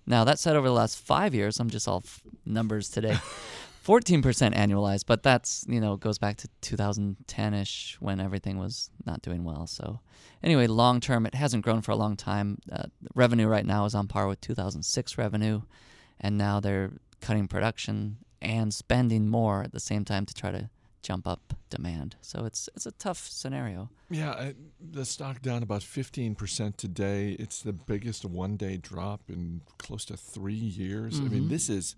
Now 0.06 0.24
that 0.24 0.38
said, 0.38 0.56
over 0.56 0.66
the 0.68 0.72
last 0.82 0.96
five 0.98 1.34
years, 1.34 1.60
I'm 1.60 1.68
just 1.68 1.86
all 1.86 2.02
f- 2.06 2.22
numbers 2.46 2.88
today. 2.88 3.18
14% 3.88 4.22
annualized, 4.54 5.04
but 5.06 5.22
that's, 5.22 5.64
you 5.66 5.80
know, 5.80 5.96
goes 5.96 6.18
back 6.18 6.36
to 6.36 6.48
2010-ish 6.60 7.96
when 8.00 8.20
everything 8.20 8.58
was 8.58 8.90
not 9.06 9.22
doing 9.22 9.44
well. 9.44 9.66
So 9.66 10.00
anyway, 10.42 10.66
long 10.66 11.00
term, 11.00 11.24
it 11.24 11.34
hasn't 11.34 11.64
grown 11.64 11.80
for 11.80 11.92
a 11.92 11.96
long 11.96 12.14
time. 12.14 12.58
Uh, 12.70 12.84
revenue 13.14 13.46
right 13.46 13.64
now 13.64 13.86
is 13.86 13.94
on 13.94 14.06
par 14.06 14.28
with 14.28 14.42
2006 14.42 15.16
revenue, 15.16 15.62
and 16.20 16.36
now 16.36 16.60
they're 16.60 16.92
cutting 17.22 17.48
production 17.48 18.18
and 18.42 18.74
spending 18.74 19.26
more 19.26 19.62
at 19.62 19.72
the 19.72 19.80
same 19.80 20.04
time 20.04 20.26
to 20.26 20.34
try 20.34 20.50
to 20.50 20.68
jump 21.02 21.26
up 21.26 21.54
demand. 21.70 22.16
So 22.20 22.44
it's 22.44 22.68
it's 22.74 22.84
a 22.84 22.92
tough 22.92 23.26
scenario. 23.26 23.88
Yeah, 24.10 24.32
I, 24.32 24.54
the 24.78 25.04
stock 25.06 25.40
down 25.40 25.62
about 25.62 25.80
15% 25.80 26.76
today. 26.76 27.30
It's 27.38 27.62
the 27.62 27.72
biggest 27.72 28.24
one 28.26 28.56
day 28.56 28.76
drop 28.76 29.22
in 29.30 29.62
close 29.78 30.04
to 30.06 30.16
three 30.18 30.52
years. 30.54 31.18
I 31.20 31.22
mean, 31.24 31.44
Mhm. 31.44 31.48
this 31.48 31.70
is. 31.70 31.96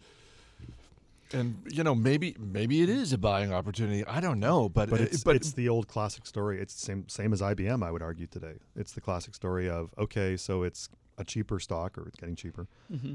And 1.33 1.63
you 1.71 1.83
know 1.85 1.95
maybe 1.95 2.37
maybe 2.39 2.83
it 2.83 2.89
is 2.89 3.13
a 3.13 3.19
buying 3.19 3.53
opportunity. 3.53 4.05
I 4.07 4.21
don't 4.21 4.41
know, 4.41 4.69
but 4.69 4.91
But 4.91 5.01
uh, 5.01 5.05
it's 5.05 5.25
but 5.25 5.37
it's 5.37 5.53
the 5.53 5.69
old 5.69 5.89
classic 5.89 6.27
story. 6.27 6.61
It's 6.61 6.75
the 6.75 6.81
same 6.81 7.09
same 7.09 7.33
as 7.33 7.41
IBM. 7.41 7.85
I 7.85 7.91
would 7.91 8.03
argue 8.03 8.27
today. 8.27 8.55
It's 8.77 8.93
the 8.93 9.01
classic 9.01 9.35
story 9.35 9.69
of 9.69 9.93
okay, 9.99 10.37
so 10.37 10.63
it's 10.63 10.89
a 11.19 11.25
cheaper 11.25 11.61
stock 11.61 11.99
or 11.99 12.09
it's 12.09 12.17
getting 12.17 12.37
cheaper, 12.37 12.67
hmm 12.89 13.15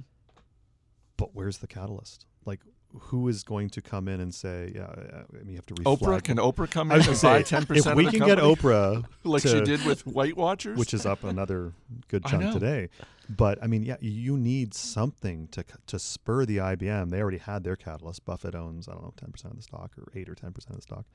but 1.17 1.29
where's 1.34 1.60
the 1.60 1.67
catalyst? 1.67 2.25
Like, 2.45 2.60
who 3.00 3.28
is 3.28 3.44
going 3.44 3.70
to 3.72 3.82
come 3.82 4.08
in 4.08 4.20
and 4.20 4.34
say, 4.34 4.72
yeah, 4.75 4.84
uh, 4.84 5.24
I 5.34 5.38
mean, 5.44 5.50
you 5.50 5.56
have 5.56 5.66
to 5.68 5.74
reflag. 5.75 5.98
Oprah 6.00 6.24
can 6.24 6.38
Oprah 6.38 6.70
come 6.70 6.92
I 6.92 6.96
in 6.96 6.98
was 7.00 7.08
and 7.08 7.22
gonna 7.22 7.34
buy 7.34 7.44
say, 7.44 7.50
ten 7.50 7.62
if 7.78 7.86
we 7.96 8.06
of 8.06 8.12
the 8.12 8.18
can 8.18 8.28
get 8.28 8.38
Oprah, 8.38 9.06
like 9.24 9.42
she 9.44 9.62
did 9.62 9.86
with 9.86 10.06
Weight 10.06 10.38
Watchers, 10.38 10.78
which 10.78 10.94
is 10.94 11.06
up 11.06 11.24
another 11.24 11.74
good 12.08 12.25
chunk 12.25 12.52
today. 12.54 12.90
But 13.28 13.58
I 13.64 13.68
mean, 13.68 13.84
yeah, 13.84 13.98
you 14.00 14.38
need 14.38 14.74
something 14.74 15.48
to 15.50 15.64
to 15.88 15.98
spur 16.00 16.46
the 16.46 16.58
IBM. 16.58 17.10
They 17.10 17.20
already 17.22 17.40
had 17.40 17.64
their 17.64 17.75
catalyst. 17.75 18.24
Buffett 18.25 18.54
owns 18.56 18.88
I 18.88 18.94
don't 18.94 19.04
know 19.04 19.14
ten 19.18 19.32
percent 19.32 19.52
of 19.54 19.58
the 19.58 19.64
stock 19.64 19.92
or 19.98 20.08
eight 20.16 20.30
or 20.30 20.36
ten 20.36 20.52
percent 20.52 20.72
of 20.72 20.78
the 20.78 20.82
stock. 20.84 21.06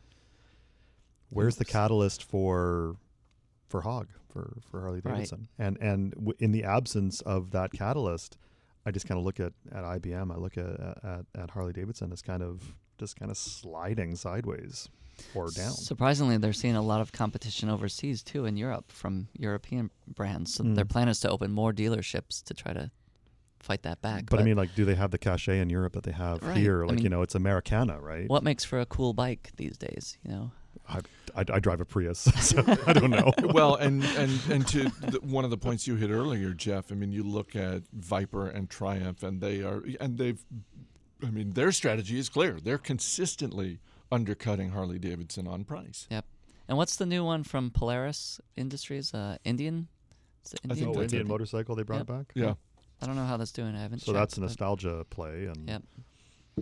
Where's 1.30 1.56
the 1.56 1.64
catalyst 1.64 2.24
for 2.24 2.96
for 3.68 3.82
Hog 3.82 4.08
for 4.28 4.56
for 4.68 4.80
Harley 4.80 5.00
Right. 5.04 5.14
Davidson? 5.14 5.48
And 5.58 5.78
and 5.80 6.12
w- 6.14 6.34
in 6.40 6.50
the 6.52 6.64
absence 6.64 7.20
of 7.20 7.52
that 7.52 7.72
catalyst, 7.72 8.36
I 8.86 8.90
just 8.90 9.06
kind 9.06 9.18
of 9.18 9.24
look 9.24 9.40
at 9.40 9.52
at 9.72 9.84
IBM. 9.84 10.32
I 10.32 10.36
look 10.36 10.56
at 10.56 10.66
at, 11.04 11.24
at 11.38 11.50
Harley 11.50 11.72
Davidson 11.72 12.12
as 12.12 12.22
kind 12.22 12.42
of 12.42 12.74
just 12.98 13.16
kind 13.18 13.30
of 13.30 13.36
sliding 13.36 14.14
sideways 14.16 14.88
or 15.34 15.50
down. 15.50 15.72
Surprisingly, 15.72 16.36
they're 16.38 16.52
seeing 16.52 16.76
a 16.76 16.82
lot 16.82 17.00
of 17.00 17.12
competition 17.12 17.68
overseas 17.68 18.22
too 18.22 18.46
in 18.46 18.56
Europe 18.56 18.90
from 18.92 19.28
European 19.38 19.90
brands. 20.06 20.54
So 20.54 20.62
their 20.62 20.84
Mm. 20.84 20.90
plan 20.90 21.08
is 21.08 21.20
to 21.20 21.30
open 21.30 21.50
more 21.52 21.72
dealerships 21.72 22.42
to 22.44 22.54
try 22.54 22.72
to 22.72 22.90
fight 23.58 23.82
that 23.82 24.00
back. 24.00 24.24
But, 24.30 24.40
I 24.40 24.42
mean, 24.42 24.56
like, 24.56 24.74
do 24.74 24.86
they 24.86 24.94
have 24.94 25.10
the 25.10 25.18
cachet 25.18 25.60
in 25.60 25.68
Europe 25.68 25.92
that 25.92 26.04
they 26.04 26.12
have 26.12 26.42
Right. 26.42 26.56
here? 26.56 26.82
I 26.82 26.88
Like, 26.88 27.02
you 27.02 27.10
know, 27.10 27.20
it's 27.20 27.34
Americana, 27.34 28.00
right? 28.00 28.28
what 28.30 28.42
makes 28.42 28.64
for 28.64 28.80
a 28.80 28.86
cool 28.86 29.12
bike 29.12 29.50
these 29.56 29.76
days? 29.76 30.16
You 30.24 30.30
know, 30.30 30.52
I, 30.90 31.00
I, 31.34 31.44
I 31.54 31.60
drive 31.60 31.80
a 31.80 31.84
Prius, 31.84 32.18
so 32.40 32.64
I 32.86 32.92
don't 32.92 33.10
know. 33.10 33.32
well, 33.42 33.76
and 33.76 34.04
and 34.04 34.40
and 34.50 34.66
to 34.68 34.84
the, 35.00 35.20
one 35.22 35.44
of 35.44 35.50
the 35.50 35.56
points 35.56 35.86
you 35.86 35.96
hit 35.96 36.10
earlier, 36.10 36.52
Jeff. 36.52 36.90
I 36.90 36.94
mean, 36.94 37.12
you 37.12 37.22
look 37.22 37.54
at 37.54 37.82
Viper 37.92 38.48
and 38.48 38.68
Triumph, 38.68 39.22
and 39.22 39.40
they 39.40 39.62
are, 39.62 39.82
and 40.00 40.18
they've, 40.18 40.42
I 41.22 41.30
mean, 41.30 41.50
their 41.50 41.72
strategy 41.72 42.18
is 42.18 42.28
clear. 42.28 42.58
They're 42.62 42.78
consistently 42.78 43.78
undercutting 44.10 44.70
Harley 44.70 44.98
Davidson 44.98 45.46
on 45.46 45.64
price. 45.64 46.06
Yep. 46.10 46.24
And 46.68 46.76
what's 46.76 46.96
the 46.96 47.06
new 47.06 47.24
one 47.24 47.42
from 47.44 47.70
Polaris 47.70 48.40
Industries? 48.56 49.12
Uh, 49.14 49.38
Indian. 49.44 49.88
Is 50.44 50.54
it 50.54 50.60
I 50.70 50.74
think 50.74 50.88
oh, 50.88 50.94
they 50.94 51.02
Indian 51.04 51.28
motorcycle 51.28 51.74
they 51.74 51.82
brought 51.82 51.98
Yep. 51.98 52.06
back. 52.06 52.32
Yeah, 52.34 52.54
I 53.02 53.06
don't 53.06 53.16
know 53.16 53.26
how 53.26 53.36
that's 53.36 53.52
doing. 53.52 53.74
I 53.74 53.82
haven't. 53.82 54.00
So 54.00 54.12
that's 54.12 54.36
a 54.36 54.40
nostalgia 54.40 55.04
play, 55.10 55.46
and 55.46 55.68
Yep. 55.68 55.82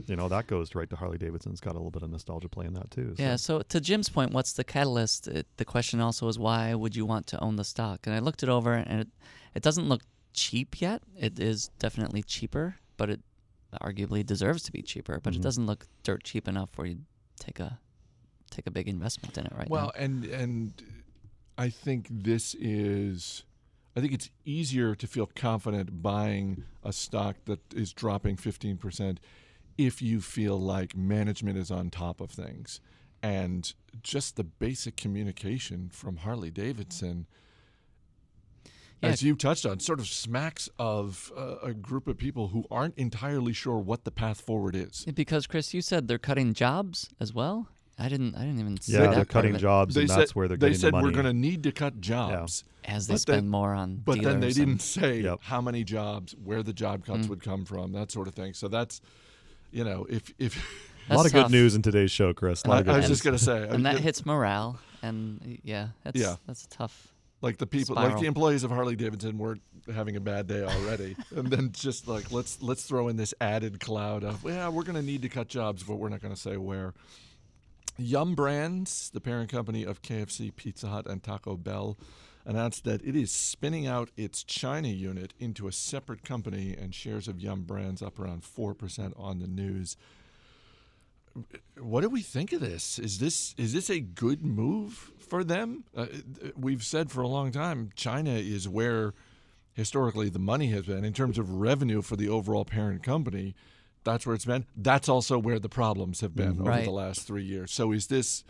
You 0.06 0.16
know 0.16 0.28
that 0.28 0.46
goes 0.46 0.74
right 0.74 0.88
to 0.90 0.96
Harley 0.96 1.18
Davidson's 1.18 1.60
got 1.60 1.72
a 1.72 1.78
little 1.78 1.90
bit 1.90 2.02
of 2.02 2.10
nostalgia 2.10 2.48
play 2.48 2.66
in 2.66 2.74
that 2.74 2.90
too. 2.90 3.14
so- 3.16 3.22
Yeah. 3.22 3.36
So 3.36 3.62
to 3.62 3.80
Jim's 3.80 4.08
point, 4.08 4.32
what's 4.32 4.52
the 4.52 4.64
catalyst? 4.64 5.26
It, 5.28 5.46
the 5.56 5.64
question 5.64 6.00
also 6.00 6.28
is 6.28 6.38
why 6.38 6.74
would 6.74 6.94
you 6.94 7.04
want 7.06 7.26
to 7.28 7.40
own 7.42 7.56
the 7.56 7.64
stock? 7.64 8.06
And 8.06 8.14
I 8.14 8.20
looked 8.20 8.42
it 8.42 8.48
over, 8.48 8.74
and 8.74 9.00
it, 9.00 9.08
it 9.54 9.62
doesn't 9.62 9.88
look 9.88 10.02
cheap 10.34 10.80
yet. 10.80 11.02
It 11.18 11.38
is 11.40 11.68
definitely 11.78 12.22
cheaper, 12.22 12.76
but 12.96 13.10
it 13.10 13.20
arguably 13.82 14.24
deserves 14.24 14.62
to 14.64 14.72
be 14.72 14.82
cheaper. 14.82 15.20
But 15.22 15.32
Mhm. 15.32 15.36
it 15.36 15.42
doesn't 15.42 15.66
look 15.66 15.86
dirt 16.02 16.22
cheap 16.24 16.46
enough 16.48 16.70
where 16.76 16.86
you 16.86 16.98
take 17.38 17.58
a 17.60 17.78
take 18.50 18.66
a 18.66 18.70
big 18.70 18.88
investment 18.88 19.36
in 19.36 19.44
it 19.46 19.52
right 19.54 19.68
well, 19.68 19.92
now. 19.94 20.02
and 20.04 20.24
and 20.24 20.72
I 21.58 21.68
think 21.70 22.06
this 22.10 22.54
is, 22.54 23.42
I 23.96 24.00
think 24.00 24.12
it's 24.14 24.30
easier 24.44 24.94
to 24.94 25.06
feel 25.06 25.26
confident 25.26 26.02
buying 26.02 26.64
a 26.82 26.92
stock 26.92 27.36
that 27.44 27.60
is 27.74 27.92
dropping 27.92 28.36
fifteen 28.36 28.76
percent 28.78 29.20
if 29.78 30.02
you 30.02 30.20
feel 30.20 30.60
like 30.60 30.94
management 30.96 31.56
is 31.56 31.70
on 31.70 31.88
top 31.88 32.20
of 32.20 32.30
things, 32.30 32.80
and 33.22 33.72
just 34.02 34.36
the 34.36 34.44
basic 34.44 34.96
communication 34.96 35.88
from 35.92 36.18
Harley 36.18 36.50
Davidson. 36.50 37.26
Yeah. 39.02 39.10
As 39.10 39.22
you 39.22 39.36
touched 39.36 39.64
on, 39.64 39.78
sort 39.78 40.00
of 40.00 40.08
smacks 40.08 40.68
of 40.76 41.32
uh, 41.36 41.56
a 41.62 41.72
group 41.72 42.08
of 42.08 42.18
people 42.18 42.48
who 42.48 42.64
aren't 42.68 42.98
entirely 42.98 43.52
sure 43.52 43.78
what 43.78 44.02
the 44.04 44.10
path 44.10 44.40
forward 44.40 44.74
is. 44.74 45.06
Because 45.14 45.46
Chris, 45.46 45.72
you 45.72 45.80
said 45.82 46.08
they're 46.08 46.18
cutting 46.18 46.52
jobs 46.52 47.08
as 47.20 47.32
well. 47.32 47.68
I 47.96 48.08
didn't. 48.08 48.34
I 48.34 48.40
didn't 48.40 48.58
even 48.60 48.80
see 48.80 48.92
yeah, 48.94 49.02
that 49.02 49.14
they're 49.14 49.24
cutting 49.24 49.56
jobs, 49.56 49.94
They 49.94 50.02
and 50.02 50.10
said 50.10 50.18
that's 50.20 50.34
where 50.34 50.48
they're 50.48 50.56
they 50.56 50.68
getting 50.68 50.80
said 50.80 50.88
the 50.88 50.92
money. 50.92 51.04
we're 51.06 51.12
going 51.12 51.26
to 51.26 51.32
need 51.32 51.62
to 51.64 51.72
cut 51.72 52.00
jobs. 52.00 52.64
as 52.84 53.06
they 53.06 53.14
but 53.14 53.20
spend 53.20 53.36
then- 53.38 53.48
more 53.48 53.72
on. 53.74 53.96
But 54.04 54.20
then 54.22 54.40
they 54.40 54.46
and- 54.48 54.56
didn't 54.56 54.82
say 54.82 55.20
Yep. 55.22 55.40
how 55.42 55.60
many 55.60 55.84
jobs, 55.84 56.34
where 56.42 56.62
the 56.64 56.72
job 56.72 57.04
cuts 57.04 57.26
Mm. 57.26 57.30
would 57.30 57.42
come 57.42 57.64
from, 57.64 57.92
that 57.92 58.10
sort 58.10 58.26
of 58.28 58.34
thing. 58.34 58.52
So 58.54 58.66
that's, 58.68 59.00
you 59.70 59.84
know, 59.84 60.06
if 60.08 60.32
if 60.38 60.56
a 61.10 61.14
lot 61.16 61.22
That's 61.22 61.34
of 61.34 61.42
good 61.44 61.50
news 61.52 61.74
in 61.74 61.82
today's 61.82 62.10
show, 62.10 62.32
Chris. 62.34 62.62
A 62.64 62.68
lot 62.68 62.76
I, 62.76 62.78
of 62.80 62.84
good 62.86 62.94
I 62.94 62.96
was 62.98 63.08
news. 63.08 63.18
just 63.18 63.24
gonna 63.24 63.38
say, 63.38 63.68
and 63.68 63.86
I- 63.86 63.94
that 63.94 64.00
hits 64.02 64.24
morale. 64.26 64.78
And 65.02 65.58
yeah, 65.62 65.88
that's 66.04 66.18
Yeah. 66.20 66.36
that's 66.46 66.66
tough. 66.70 67.08
like 67.40 67.56
the 67.58 67.66
people, 67.68 67.94
like 67.94 68.18
the 68.18 68.26
employees 68.26 68.64
of 68.64 68.70
Harley 68.72 68.96
Davidson 68.96 69.38
were 69.38 69.58
having 69.94 70.16
a 70.16 70.20
bad 70.20 70.48
day 70.48 70.64
already, 70.64 71.14
and 71.36 71.46
then 71.48 71.70
just 71.72 72.08
like 72.08 72.32
let's 72.32 72.60
let's 72.60 72.82
throw 72.84 73.06
in 73.08 73.16
this 73.16 73.32
added 73.40 73.78
cloud 73.78 74.24
of, 74.24 74.42
yeah, 74.44 74.68
we're 74.68 74.82
gonna 74.82 75.02
need 75.02 75.22
to 75.22 75.28
cut 75.28 75.46
jobs, 75.48 75.84
but 75.84 75.96
we're 75.96 76.08
not 76.08 76.20
gonna 76.20 76.34
say 76.36 76.56
where. 76.56 76.94
Yum 78.00 78.34
Brands, 78.36 79.10
the 79.12 79.20
parent 79.20 79.50
company 79.50 79.82
of 79.84 80.02
KFC, 80.02 80.54
Pizza 80.54 80.86
Hut, 80.88 81.06
and 81.08 81.20
Taco 81.22 81.56
Bell, 81.56 81.98
announced 82.48 82.82
that 82.84 83.04
it 83.04 83.14
is 83.14 83.30
spinning 83.30 83.86
out 83.86 84.10
its 84.16 84.42
China 84.42 84.88
unit 84.88 85.34
into 85.38 85.68
a 85.68 85.72
separate 85.72 86.24
company, 86.24 86.74
and 86.76 86.94
shares 86.94 87.28
of 87.28 87.38
Yum 87.38 87.62
Brands 87.62 88.00
up 88.02 88.18
around 88.18 88.42
4% 88.42 89.12
on 89.20 89.38
the 89.38 89.46
news. 89.46 89.96
What 91.78 92.00
do 92.00 92.08
we 92.08 92.22
think 92.22 92.52
of 92.52 92.60
this? 92.60 92.98
Is 92.98 93.18
this 93.18 93.54
is 93.58 93.72
this 93.72 93.90
a 93.90 94.00
good 94.00 94.42
move 94.44 95.12
for 95.18 95.44
them? 95.44 95.84
Uh, 95.94 96.06
we've 96.56 96.82
said 96.82 97.10
for 97.12 97.20
a 97.20 97.28
long 97.28 97.52
time 97.52 97.90
China 97.94 98.30
is 98.32 98.66
where 98.68 99.12
historically 99.74 100.30
the 100.30 100.40
money 100.40 100.68
has 100.68 100.86
been 100.86 101.04
in 101.04 101.12
terms 101.12 101.38
of 101.38 101.54
revenue 101.60 102.02
for 102.02 102.16
the 102.16 102.28
overall 102.28 102.64
parent 102.64 103.02
company. 103.04 103.54
That's 104.02 104.26
where 104.26 104.34
it's 104.34 104.46
been. 104.46 104.64
That's 104.74 105.08
also 105.08 105.38
where 105.38 105.60
the 105.60 105.68
problems 105.68 106.22
have 106.22 106.34
been 106.34 106.56
Mhm. 106.56 106.60
over 106.68 106.82
the 106.82 106.90
last 106.90 107.20
three 107.26 107.44
years. 107.44 107.70
So 107.72 107.92
is 107.92 108.06
this? 108.08 108.42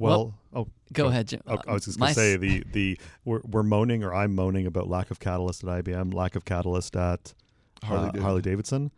Well, 0.00 0.34
oh, 0.54 0.68
Go 0.92 1.06
ahead, 1.06 1.28
Jim. 1.28 1.40
Oh, 1.46 1.58
I 1.68 1.72
was 1.72 1.84
just 1.84 1.98
gonna 1.98 2.14
say 2.14 2.36
the 2.36 2.64
the 2.72 2.98
we're, 3.24 3.40
we're 3.44 3.62
moaning 3.62 4.02
or 4.02 4.12
I'm 4.12 4.34
moaning 4.34 4.66
about 4.66 4.88
lack 4.88 5.10
of 5.10 5.20
catalyst 5.20 5.62
at 5.62 5.84
IBM, 5.84 6.12
lack 6.12 6.34
of 6.34 6.44
catalyst 6.44 6.96
at 6.96 7.34
Harley 7.84 8.00
uh, 8.00 8.06
Davidson. 8.06 8.22
Harley 8.22 8.42
Davidson. 8.42 8.90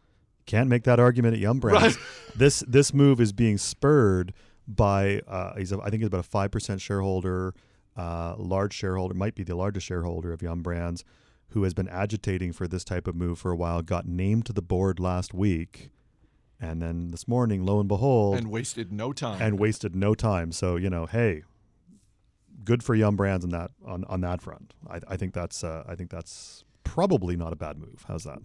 Can't 0.47 0.69
make 0.69 0.85
that 0.85 0.99
argument 0.99 1.35
at 1.35 1.41
Yum 1.41 1.61
Brands. 1.61 1.97
Right. 1.97 2.07
This 2.35 2.65
this 2.67 2.95
move 2.95 3.21
is 3.21 3.33
being 3.33 3.59
spurred 3.59 4.33
by 4.67 5.21
uh, 5.29 5.55
he's 5.57 5.71
a, 5.71 5.79
I 5.81 5.91
think 5.91 6.01
he's 6.01 6.07
about 6.07 6.21
a 6.21 6.23
five 6.23 6.51
percent 6.51 6.81
shareholder, 6.81 7.55
uh, 7.95 8.37
large 8.39 8.73
shareholder, 8.73 9.15
might 9.15 9.35
be 9.35 9.43
the 9.43 9.55
largest 9.55 9.87
shareholder 9.87 10.33
of 10.33 10.41
Yum 10.41 10.63
Brands, 10.63 11.05
who 11.49 11.63
has 11.65 11.75
been 11.75 11.89
agitating 11.89 12.53
for 12.53 12.67
this 12.67 12.85
type 12.85 13.07
of 13.07 13.15
move 13.15 13.39
for 13.39 13.51
a 13.51 13.57
while. 13.57 13.83
Got 13.83 14.07
named 14.07 14.47
to 14.47 14.55
the 14.55 14.63
board 14.63 14.99
last 14.99 15.35
week, 15.35 15.91
and 16.63 16.81
then 16.81 17.11
this 17.11 17.27
morning, 17.27 17.67
lo 17.67 17.81
and 17.81 17.89
behold, 17.89 18.37
and 18.39 18.49
wasted 18.51 18.93
no 18.93 19.13
time. 19.13 19.43
and 19.43 19.59
wasted 19.59 19.97
no 19.97 20.15
time. 20.15 20.53
So 20.53 20.77
you 20.77 20.89
know, 20.89 21.07
hey, 21.07 21.43
good 22.65 22.83
for 22.83 22.95
Yum 22.95 23.17
Brands 23.17 23.45
on 23.45 23.51
that 23.51 23.73
on, 23.85 24.05
on 24.05 24.21
that 24.21 24.41
front. 24.41 24.73
I, 24.89 25.01
I 25.09 25.17
think 25.17 25.35
that's 25.35 25.65
uh, 25.65 25.85
I 25.89 25.97
think 25.97 26.11
that's 26.11 26.65
probably 26.85 27.37
not 27.37 27.53
a 27.53 27.57
bad 27.57 27.79
move. 27.79 28.05
How's 28.07 28.25
that? 28.25 28.43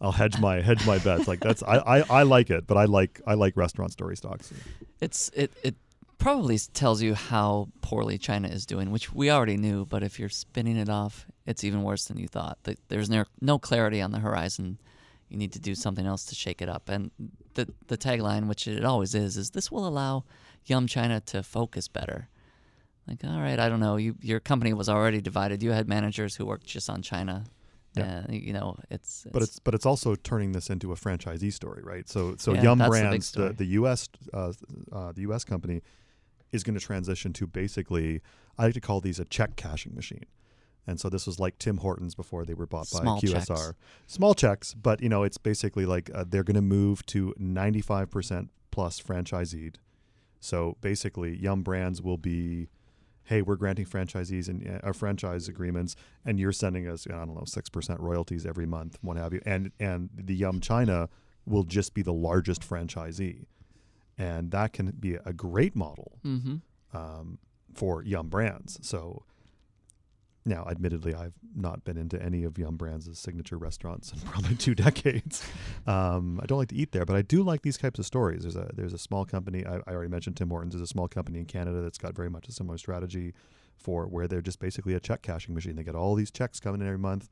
I'll 0.00 0.12
hedge 0.12 0.38
my 0.38 0.60
hedge 0.60 0.86
my 0.86 0.98
bets. 0.98 1.26
Like 1.26 1.40
that's 1.40 1.62
I, 1.64 1.78
I, 1.78 2.20
I 2.20 2.22
like 2.22 2.50
it, 2.50 2.68
but 2.68 2.76
I 2.76 2.84
like 2.84 3.20
I 3.26 3.34
like 3.34 3.56
restaurant 3.56 3.92
story 3.92 4.16
stocks. 4.16 4.52
It's 5.00 5.28
it 5.34 5.52
it 5.64 5.74
probably 6.18 6.58
tells 6.72 7.02
you 7.02 7.14
how 7.14 7.68
poorly 7.80 8.16
China 8.16 8.46
is 8.46 8.64
doing, 8.64 8.92
which 8.92 9.12
we 9.12 9.28
already 9.28 9.56
knew. 9.56 9.84
But 9.86 10.04
if 10.04 10.20
you're 10.20 10.28
spinning 10.28 10.76
it 10.76 10.88
off, 10.88 11.26
it's 11.46 11.64
even 11.64 11.82
worse 11.82 12.04
than 12.04 12.16
you 12.16 12.28
thought. 12.28 12.58
There's 12.86 13.10
no 13.10 13.24
no 13.40 13.58
clarity 13.58 14.00
on 14.00 14.12
the 14.12 14.20
horizon. 14.20 14.78
You 15.28 15.36
need 15.36 15.52
to 15.52 15.58
do 15.58 15.74
something 15.74 16.06
else 16.06 16.24
to 16.26 16.34
shake 16.34 16.62
it 16.62 16.68
up. 16.68 16.88
And 16.88 17.10
the 17.54 17.68
the 17.86 17.98
tagline, 17.98 18.48
which 18.48 18.66
it 18.66 18.84
always 18.84 19.14
is, 19.14 19.36
is 19.36 19.50
this 19.50 19.70
will 19.70 19.86
allow 19.86 20.24
Yum 20.66 20.86
China 20.86 21.20
to 21.20 21.42
focus 21.42 21.88
better. 21.88 22.28
Like, 23.06 23.24
all 23.24 23.40
right, 23.40 23.58
I 23.58 23.68
don't 23.68 23.80
know. 23.80 23.96
You 23.96 24.16
your 24.20 24.40
company 24.40 24.72
was 24.72 24.88
already 24.88 25.20
divided. 25.20 25.62
You 25.62 25.72
had 25.72 25.88
managers 25.88 26.36
who 26.36 26.44
worked 26.46 26.66
just 26.66 26.90
on 26.90 27.02
China. 27.02 27.44
Yeah. 27.94 28.24
Uh, 28.28 28.32
you 28.32 28.52
know, 28.52 28.76
it's, 28.90 29.26
But 29.32 29.42
it's 29.42 29.58
but 29.58 29.74
it's 29.74 29.86
also 29.86 30.14
turning 30.14 30.52
this 30.52 30.68
into 30.68 30.92
a 30.92 30.94
franchisee 30.94 31.52
story, 31.52 31.82
right? 31.82 32.08
So 32.08 32.36
so 32.36 32.52
Yeah, 32.52 32.64
Yum 32.64 32.78
that's 32.78 32.94
the 32.94 33.00
Brands, 33.00 33.32
the, 33.32 33.52
the 33.54 33.64
U.S. 33.64 34.08
Uh, 34.32 34.52
uh, 34.92 35.12
the 35.12 35.22
U.S. 35.22 35.44
company, 35.44 35.82
is 36.52 36.62
going 36.62 36.78
to 36.78 36.84
transition 36.84 37.32
to 37.34 37.46
basically 37.46 38.20
I 38.58 38.64
like 38.64 38.74
to 38.74 38.80
call 38.80 39.00
these 39.00 39.18
a 39.18 39.24
check 39.24 39.56
cashing 39.56 39.94
machine. 39.94 40.26
And 40.88 40.98
so 40.98 41.08
this 41.08 41.26
was 41.26 41.38
like 41.38 41.58
Tim 41.58 41.78
Hortons 41.78 42.14
before 42.14 42.44
they 42.44 42.54
were 42.54 42.66
bought 42.66 42.86
Small 42.88 43.20
by 43.20 43.26
QSR. 43.26 43.46
checks. 43.46 43.72
Small 44.06 44.34
checks, 44.34 44.74
but 44.74 45.02
you 45.02 45.08
know 45.08 45.22
it's 45.22 45.38
basically 45.38 45.84
like 45.86 46.10
uh, 46.14 46.24
they're 46.26 46.42
going 46.44 46.54
to 46.54 46.62
move 46.62 47.04
to 47.06 47.34
95% 47.38 48.48
plus 48.70 49.00
franchiseed. 49.00 49.76
So 50.40 50.76
basically, 50.80 51.36
Yum 51.36 51.62
Brands 51.62 52.00
will 52.00 52.16
be, 52.16 52.68
hey, 53.24 53.42
we're 53.42 53.56
granting 53.56 53.86
franchisees 53.86 54.48
and 54.48 54.66
uh, 54.66 54.78
our 54.86 54.94
franchise 54.94 55.48
agreements, 55.48 55.94
and 56.24 56.38
you're 56.40 56.52
sending 56.52 56.88
us 56.88 57.06
I 57.06 57.12
don't 57.24 57.34
know 57.34 57.44
six 57.44 57.68
percent 57.68 58.00
royalties 58.00 58.46
every 58.46 58.66
month, 58.66 58.98
what 59.02 59.16
have 59.16 59.32
you, 59.34 59.42
and 59.44 59.72
and 59.80 60.10
the 60.14 60.34
Yum 60.34 60.60
China 60.60 61.08
will 61.44 61.64
just 61.64 61.92
be 61.94 62.02
the 62.02 62.12
largest 62.12 62.62
franchisee, 62.62 63.46
and 64.16 64.50
that 64.52 64.72
can 64.72 64.92
be 64.98 65.14
a 65.14 65.32
great 65.32 65.74
model 65.76 66.18
Mm-hmm. 66.24 66.56
um, 66.96 67.38
for 67.74 68.02
Yum 68.02 68.28
Brands. 68.28 68.78
So 68.82 69.24
now, 70.44 70.66
admittedly, 70.68 71.14
I've 71.14 71.34
not 71.54 71.84
been 71.84 71.96
into 71.96 72.20
any 72.22 72.44
of 72.44 72.58
Yum 72.58 72.76
Brands' 72.76 73.18
signature 73.18 73.58
restaurants 73.58 74.12
in 74.12 74.20
probably 74.24 74.54
two 74.54 74.74
decades. 74.74 75.46
Um, 75.86 76.40
I 76.42 76.46
don't 76.46 76.58
like 76.58 76.68
to 76.68 76.76
eat 76.76 76.92
there, 76.92 77.04
but 77.04 77.16
I 77.16 77.22
do 77.22 77.42
like 77.42 77.62
these 77.62 77.76
types 77.76 77.98
of 77.98 78.06
stories. 78.06 78.42
There's 78.42 78.56
a 78.56 78.70
there's 78.74 78.92
a 78.94 78.98
small 78.98 79.24
company 79.24 79.66
I, 79.66 79.76
I 79.86 79.92
already 79.92 80.10
mentioned 80.10 80.36
Tim 80.36 80.48
Hortons 80.48 80.74
is 80.74 80.80
a 80.80 80.86
small 80.86 81.08
company 81.08 81.38
in 81.40 81.44
Canada 81.44 81.82
that's 81.82 81.98
got 81.98 82.14
very 82.14 82.30
much 82.30 82.48
a 82.48 82.52
similar 82.52 82.78
strategy 82.78 83.34
for 83.76 84.06
where 84.06 84.26
they're 84.26 84.42
just 84.42 84.58
basically 84.58 84.94
a 84.94 85.00
check 85.00 85.22
cashing 85.22 85.54
machine. 85.54 85.76
They 85.76 85.84
get 85.84 85.94
all 85.94 86.14
these 86.14 86.30
checks 86.30 86.60
coming 86.60 86.80
in 86.80 86.86
every 86.86 86.98
month, 86.98 87.28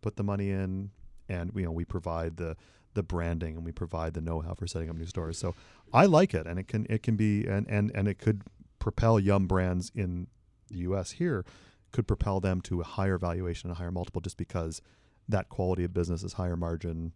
put 0.00 0.16
the 0.16 0.22
money 0.22 0.50
in, 0.50 0.90
and 1.28 1.50
you 1.54 1.64
know 1.64 1.72
we 1.72 1.84
provide 1.84 2.36
the 2.36 2.56
the 2.94 3.02
branding 3.02 3.56
and 3.56 3.64
we 3.64 3.70
provide 3.70 4.14
the 4.14 4.20
know-how 4.20 4.52
for 4.54 4.66
setting 4.66 4.90
up 4.90 4.96
new 4.96 5.06
stores. 5.06 5.38
So 5.38 5.54
I 5.92 6.06
like 6.06 6.34
it, 6.34 6.46
and 6.46 6.58
it 6.58 6.68
can 6.68 6.86
it 6.88 7.02
can 7.02 7.16
be 7.16 7.46
and 7.46 7.66
and 7.68 7.90
and 7.94 8.06
it 8.06 8.18
could 8.18 8.42
propel 8.78 9.18
Yum 9.18 9.46
Brands 9.46 9.90
in 9.94 10.28
the 10.68 10.78
U.S. 10.78 11.12
here 11.12 11.44
could 11.92 12.06
propel 12.06 12.40
them 12.40 12.60
to 12.62 12.80
a 12.80 12.84
higher 12.84 13.18
valuation 13.18 13.68
and 13.70 13.76
a 13.76 13.78
higher 13.78 13.90
multiple 13.90 14.20
just 14.20 14.36
because 14.36 14.80
that 15.28 15.48
quality 15.48 15.84
of 15.84 15.92
business 15.92 16.22
is 16.22 16.34
higher 16.34 16.56
margin, 16.56 17.12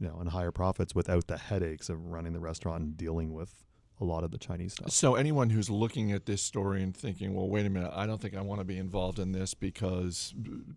you 0.00 0.08
know, 0.08 0.16
and 0.18 0.30
higher 0.30 0.50
profits 0.50 0.94
without 0.94 1.26
the 1.26 1.38
headaches 1.38 1.88
of 1.88 2.06
running 2.06 2.32
the 2.32 2.40
restaurant 2.40 2.82
and 2.82 2.96
dealing 2.96 3.32
with 3.32 3.64
a 4.00 4.04
lot 4.04 4.24
of 4.24 4.30
the 4.32 4.38
Chinese 4.38 4.72
stuff. 4.72 4.90
So 4.90 5.14
anyone 5.14 5.50
who's 5.50 5.70
looking 5.70 6.12
at 6.12 6.26
this 6.26 6.42
story 6.42 6.82
and 6.82 6.96
thinking, 6.96 7.34
"Well, 7.34 7.48
wait 7.48 7.66
a 7.66 7.70
minute, 7.70 7.92
I 7.94 8.06
don't 8.06 8.20
think 8.20 8.36
I 8.36 8.40
want 8.40 8.60
to 8.60 8.64
be 8.64 8.76
involved 8.76 9.18
in 9.18 9.32
this 9.32 9.54
because 9.54 10.34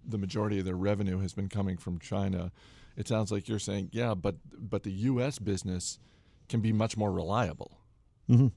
the 0.08 0.18
majority 0.18 0.60
of 0.60 0.66
their 0.66 0.76
revenue 0.76 1.20
has 1.20 1.34
been 1.34 1.50
coming 1.50 1.78
from 1.78 1.98
China," 1.98 2.52
it 2.96 3.08
sounds 3.08 3.32
like 3.32 3.48
you're 3.48 3.60
saying, 3.60 3.90
"Yeah, 3.92 4.14
but 4.14 4.36
but 4.58 4.84
the 4.84 4.92
U.S. 4.92 5.40
business 5.40 6.00
can 6.50 6.62
be 6.62 6.72
much 6.72 6.98
more 6.98 7.12
reliable." 7.12 7.80
Mm-hmm. 8.30 8.48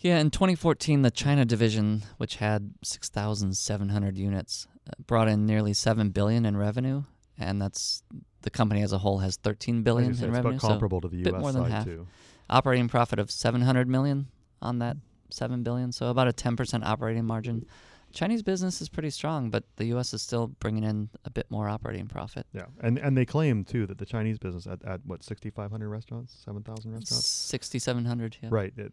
Yeah, 0.00 0.18
in 0.20 0.30
2014, 0.30 1.02
the 1.02 1.10
China 1.10 1.44
division, 1.44 2.04
which 2.18 2.36
had 2.36 2.74
6,700 2.82 4.16
units, 4.16 4.66
uh, 4.86 4.92
brought 5.06 5.28
in 5.28 5.44
nearly 5.44 5.74
7 5.74 6.10
billion 6.10 6.46
in 6.46 6.56
revenue, 6.56 7.02
and 7.38 7.60
that's 7.60 8.02
the 8.42 8.50
company 8.50 8.82
as 8.82 8.92
a 8.92 8.98
whole 8.98 9.18
has 9.18 9.36
13 9.36 9.82
billion 9.82 10.12
in 10.12 10.30
revenue. 10.30 10.56
about 10.56 10.60
So 10.60 10.68
comparable 10.68 11.00
to 11.00 11.08
the 11.08 11.22
bit 11.22 11.34
more 11.38 11.52
than 11.52 11.64
side 11.64 11.72
half. 11.72 11.84
too. 11.84 12.06
operating 12.48 12.88
profit 12.88 13.18
of 13.18 13.30
700 13.30 13.88
million 13.88 14.28
on 14.62 14.78
that 14.78 14.96
7 15.30 15.62
billion, 15.62 15.90
so 15.92 16.08
about 16.08 16.28
a 16.28 16.32
10% 16.32 16.84
operating 16.84 17.24
margin. 17.24 17.66
Chinese 18.12 18.42
business 18.42 18.80
is 18.80 18.88
pretty 18.88 19.10
strong, 19.10 19.50
but 19.50 19.64
the 19.76 19.86
U.S. 19.86 20.14
is 20.14 20.22
still 20.22 20.48
bringing 20.60 20.82
in 20.84 21.08
a 21.24 21.30
bit 21.30 21.46
more 21.50 21.68
operating 21.68 22.06
profit. 22.06 22.46
Yeah, 22.52 22.66
and 22.80 22.98
and 22.98 23.16
they 23.16 23.24
claim 23.24 23.64
too 23.64 23.86
that 23.86 23.98
the 23.98 24.06
Chinese 24.06 24.38
business 24.38 24.66
at, 24.66 24.82
at 24.84 25.00
what 25.04 25.22
6,500 25.22 25.88
restaurants, 25.88 26.36
7,000 26.44 26.92
restaurants, 26.92 27.26
6,700. 27.26 28.38
Yeah. 28.42 28.48
right? 28.52 28.72
It, 28.76 28.92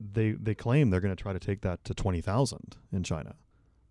they 0.00 0.32
they 0.32 0.54
claim 0.54 0.90
they're 0.90 1.00
going 1.00 1.14
to 1.14 1.20
try 1.22 1.32
to 1.32 1.38
take 1.38 1.62
that 1.62 1.84
to 1.84 1.94
20,000 1.94 2.76
in 2.92 3.02
China, 3.02 3.36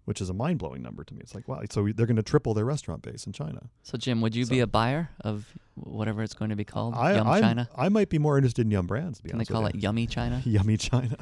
which 0.03 0.21
is 0.21 0.29
a 0.29 0.33
mind 0.33 0.59
blowing 0.59 0.81
number 0.83 1.03
to 1.03 1.13
me. 1.13 1.21
It's 1.21 1.33
like 1.33 1.47
wow, 1.47 1.61
so 1.69 1.87
they're 1.95 2.05
going 2.05 2.15
to 2.17 2.23
triple 2.23 2.53
their 2.53 2.65
restaurant 2.65 3.01
base 3.01 3.25
in 3.25 3.33
China. 3.33 3.69
So, 3.83 3.97
Jim, 3.97 4.21
would 4.21 4.35
you 4.35 4.45
So- 4.45 4.51
be 4.51 4.59
a 4.59 4.67
buyer 4.67 5.09
of 5.21 5.47
whatever 5.75 6.21
it's 6.21 6.33
going 6.35 6.49
to 6.49 6.55
be 6.55 6.65
called? 6.65 6.93
I 6.95 7.15
Yum 7.15 7.27
I'm- 7.27 7.41
China? 7.41 7.69
I 7.75 7.89
might 7.89 8.09
be 8.09 8.19
more 8.19 8.37
interested 8.37 8.65
in 8.65 8.71
Yum 8.71 8.87
Brands. 8.87 9.17
To 9.19 9.23
be 9.23 9.29
Can 9.29 9.39
they 9.39 9.45
call 9.45 9.65
it 9.65 9.75
Yummy 9.75 10.05
China? 10.05 10.41
Yummy 10.45 10.77
China? 10.77 11.17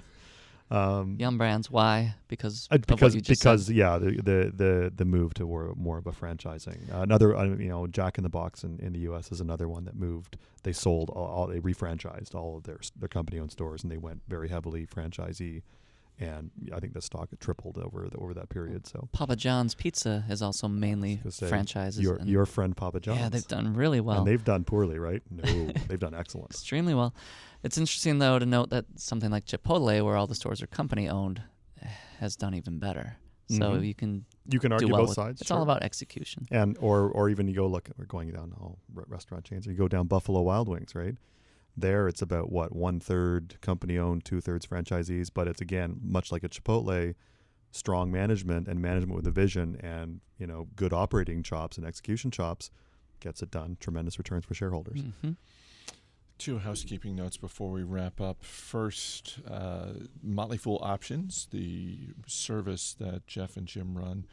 Um, 0.73 1.17
Yum 1.19 1.37
Brands. 1.37 1.69
Why? 1.69 2.15
Because 2.27 2.67
Uh, 2.71 2.77
because 2.79 3.13
you 3.13 3.21
just 3.21 3.41
because 3.41 3.67
said. 3.67 3.75
yeah 3.75 3.97
the, 3.99 4.11
the 4.11 4.51
the 4.55 4.93
the 4.95 5.05
move 5.05 5.33
to 5.35 5.45
more, 5.45 5.73
more 5.75 5.97
of 5.99 6.07
a 6.07 6.11
franchising 6.11 6.91
uh, 6.93 7.01
another 7.01 7.35
uh, 7.35 7.43
you 7.43 7.69
know 7.69 7.85
Jack 7.87 8.17
in 8.17 8.23
the 8.23 8.29
Box 8.29 8.63
in, 8.63 8.79
in 8.79 8.93
the 8.93 8.99
U.S. 9.01 9.31
is 9.31 9.39
another 9.39 9.67
one 9.69 9.85
that 9.85 9.95
moved 9.95 10.37
they 10.63 10.73
sold 10.73 11.09
all, 11.11 11.27
all 11.27 11.47
they 11.47 11.59
refranchised 11.59 12.33
all 12.33 12.57
of 12.57 12.63
their 12.63 12.79
their 12.97 13.09
company 13.09 13.39
owned 13.39 13.51
stores 13.51 13.83
and 13.83 13.91
they 13.91 13.97
went 13.97 14.21
very 14.27 14.49
heavily 14.49 14.87
franchisee 14.87 15.61
and 16.19 16.51
I 16.73 16.79
think 16.79 16.93
the 16.93 17.01
stock 17.01 17.29
tripled 17.39 17.77
over 17.77 18.07
the, 18.09 18.17
over 18.17 18.33
that 18.35 18.49
period 18.49 18.85
so 18.87 19.09
Papa 19.11 19.35
John's 19.35 19.73
Pizza 19.75 20.23
is 20.29 20.41
also 20.41 20.67
mainly 20.67 21.21
say, 21.29 21.47
franchises. 21.47 22.01
your 22.01 22.15
and 22.17 22.29
your 22.29 22.45
friend 22.45 22.75
Papa 22.77 22.99
John's 22.99 23.19
yeah, 23.19 23.29
they've 23.29 23.47
done 23.47 23.73
really 23.73 23.99
well. 23.99 24.19
and 24.19 24.27
they've 24.27 24.43
done 24.43 24.63
poorly 24.63 24.99
right 24.99 25.21
no 25.31 25.71
they've 25.87 25.99
done 25.99 26.13
excellent 26.13 26.51
extremely 26.51 26.93
well. 26.93 27.13
It's 27.63 27.77
interesting 27.77 28.19
though 28.19 28.37
to 28.39 28.45
note 28.45 28.69
that 28.71 28.85
something 28.97 29.31
like 29.31 29.45
Chipotle, 29.45 30.03
where 30.03 30.17
all 30.17 30.27
the 30.27 30.35
stores 30.35 30.61
are 30.61 30.67
company 30.67 31.07
owned, 31.09 31.41
has 32.19 32.35
done 32.35 32.53
even 32.53 32.77
better. 32.79 33.17
So 33.49 33.57
Mhm. 33.71 33.87
you 33.87 33.93
can 33.95 34.25
you 34.49 34.59
can 34.59 34.71
argue 34.71 34.87
well 34.89 35.01
both 35.01 35.09
with, 35.09 35.15
sides 35.15 35.41
It's 35.41 35.47
sure. 35.47 35.57
all 35.57 35.63
about 35.63 35.83
execution. 35.83 36.45
and 36.51 36.77
or 36.79 37.09
or 37.09 37.29
even 37.29 37.47
you 37.47 37.55
go 37.55 37.67
look 37.67 37.89
we're 37.97 38.05
going 38.05 38.31
down 38.31 38.53
all 38.59 38.79
restaurant 38.93 39.43
chains 39.45 39.67
Or 39.67 39.71
you 39.71 39.77
go 39.77 39.87
down 39.87 40.07
buffalo 40.07 40.41
wild 40.41 40.67
wings 40.69 40.93
right 40.95 41.15
there 41.75 42.07
it's 42.07 42.21
about 42.21 42.51
what 42.51 42.75
one 42.75 42.99
third 42.99 43.59
company 43.61 43.97
owned 43.97 44.23
two 44.23 44.39
thirds 44.39 44.65
franchisees 44.65 45.29
but 45.33 45.47
it's 45.47 45.61
again 45.61 45.99
much 46.01 46.31
like 46.31 46.43
a 46.43 46.49
chipotle 46.49 47.15
strong 47.71 48.11
management 48.11 48.67
and 48.67 48.79
management 48.79 49.15
with 49.15 49.25
a 49.25 49.31
vision 49.31 49.75
and 49.81 50.21
you 50.37 50.45
know 50.45 50.67
good 50.75 50.93
operating 50.93 51.41
chops 51.41 51.77
and 51.77 51.85
execution 51.85 52.29
chops 52.29 52.69
gets 53.19 53.41
it 53.41 53.49
done 53.49 53.77
tremendous 53.79 54.17
returns 54.17 54.45
for 54.45 54.53
shareholders 54.53 55.01
hmm 55.21 55.31
Two 56.39 56.57
housekeeping 56.57 57.15
notes 57.15 57.37
before 57.37 57.69
we 57.69 57.83
wrap 57.83 58.19
up. 58.19 58.43
First, 58.43 59.37
uh, 59.49 59.89
Motley 60.21 60.57
Fool 60.57 60.79
Options, 60.81 61.47
the 61.51 61.99
service 62.25 62.95
that 62.99 63.27
Jeff 63.27 63.55
and 63.55 63.67
Jim 63.67 63.95
run, 63.97 64.25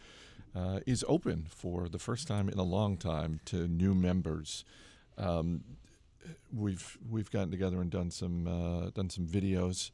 uh, 0.56 0.80
is 0.86 1.04
open 1.06 1.46
for 1.48 1.88
the 1.88 1.98
first 1.98 2.26
time 2.26 2.48
in 2.48 2.58
a 2.58 2.64
long 2.64 2.96
time 2.96 3.40
to 3.44 3.68
new 3.68 3.94
members. 3.94 4.64
Um, 5.18 5.62
we've 6.52 6.98
we've 7.08 7.30
gotten 7.30 7.50
together 7.50 7.80
and 7.80 7.90
done 7.90 8.10
some 8.10 8.46
uh, 8.46 8.90
done 8.90 9.10
some 9.10 9.26
videos. 9.26 9.90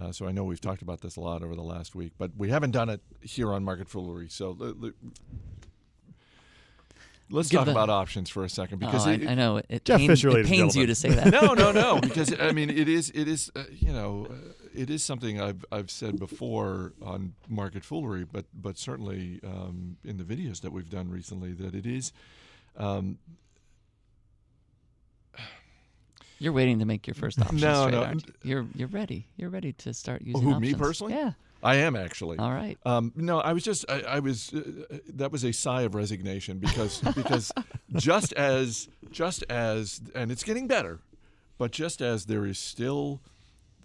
Uh, 0.00 0.12
so 0.12 0.26
I 0.26 0.32
know 0.32 0.44
we've 0.44 0.60
talked 0.60 0.82
about 0.82 1.00
this 1.00 1.16
a 1.16 1.20
lot 1.20 1.42
over 1.42 1.54
the 1.54 1.62
last 1.62 1.94
week, 1.94 2.12
but 2.16 2.30
we 2.36 2.48
haven't 2.48 2.70
done 2.70 2.88
it 2.88 3.00
here 3.20 3.52
on 3.52 3.64
Market 3.64 3.88
Foolery. 3.88 4.28
So 4.30 4.56
let, 4.58 4.94
us 7.38 7.48
Give 7.48 7.58
talk 7.58 7.66
the- 7.66 7.72
about 7.72 7.90
options 7.90 8.30
for 8.30 8.44
a 8.44 8.48
second 8.48 8.78
because 8.78 9.06
oh, 9.06 9.10
it, 9.10 9.26
I, 9.26 9.32
I 9.32 9.34
know 9.34 9.58
it, 9.58 9.66
it, 9.68 9.84
Jeff 9.84 9.98
pain- 9.98 10.08
Fisher, 10.08 10.36
it 10.38 10.46
pains 10.46 10.74
you 10.74 10.86
to 10.86 10.94
say 10.94 11.10
that. 11.10 11.26
no, 11.30 11.54
no, 11.54 11.70
no. 11.70 11.96
Because 12.00 12.34
I 12.40 12.52
mean, 12.52 12.70
it 12.70 12.88
is, 12.88 13.10
it 13.10 13.28
is, 13.28 13.50
uh, 13.54 13.64
you 13.70 13.92
know, 13.92 14.26
uh, 14.30 14.52
it 14.74 14.90
is 14.90 15.02
something 15.02 15.40
I've 15.40 15.64
I've 15.70 15.90
said 15.90 16.18
before 16.18 16.92
on 17.02 17.34
market 17.48 17.84
foolery, 17.84 18.24
but 18.24 18.46
but 18.54 18.78
certainly 18.78 19.40
um, 19.44 19.96
in 20.04 20.16
the 20.16 20.24
videos 20.24 20.60
that 20.62 20.72
we've 20.72 20.90
done 20.90 21.10
recently, 21.10 21.52
that 21.52 21.74
it 21.74 21.86
is. 21.86 22.12
Um, 22.76 23.18
You're 26.40 26.54
waiting 26.54 26.78
to 26.78 26.86
make 26.86 27.06
your 27.06 27.14
first 27.14 27.38
option 27.38 27.56
No, 27.60 27.86
straight, 27.86 27.92
no. 27.92 28.32
You're 28.42 28.66
you're 28.74 28.88
ready. 28.88 29.26
You're 29.36 29.50
ready 29.50 29.72
to 29.74 29.92
start 29.94 30.22
using 30.22 30.42
who, 30.42 30.58
me 30.58 30.74
personally? 30.74 31.12
Yeah. 31.12 31.32
I 31.62 31.76
am 31.76 31.94
actually. 31.94 32.38
All 32.38 32.50
right. 32.50 32.78
Um, 32.86 33.12
no, 33.14 33.40
I 33.40 33.52
was 33.52 33.62
just 33.62 33.84
I, 33.90 34.00
I 34.00 34.18
was 34.20 34.52
uh, 34.54 34.98
that 35.14 35.30
was 35.30 35.44
a 35.44 35.52
sigh 35.52 35.82
of 35.82 35.94
resignation 35.94 36.58
because 36.58 37.00
because 37.14 37.52
just 37.94 38.32
as 38.32 38.88
just 39.10 39.44
as 39.50 40.00
and 40.14 40.32
it's 40.32 40.42
getting 40.42 40.66
better, 40.66 41.00
but 41.58 41.72
just 41.72 42.00
as 42.00 42.24
there 42.24 42.46
is 42.46 42.58
still 42.58 43.20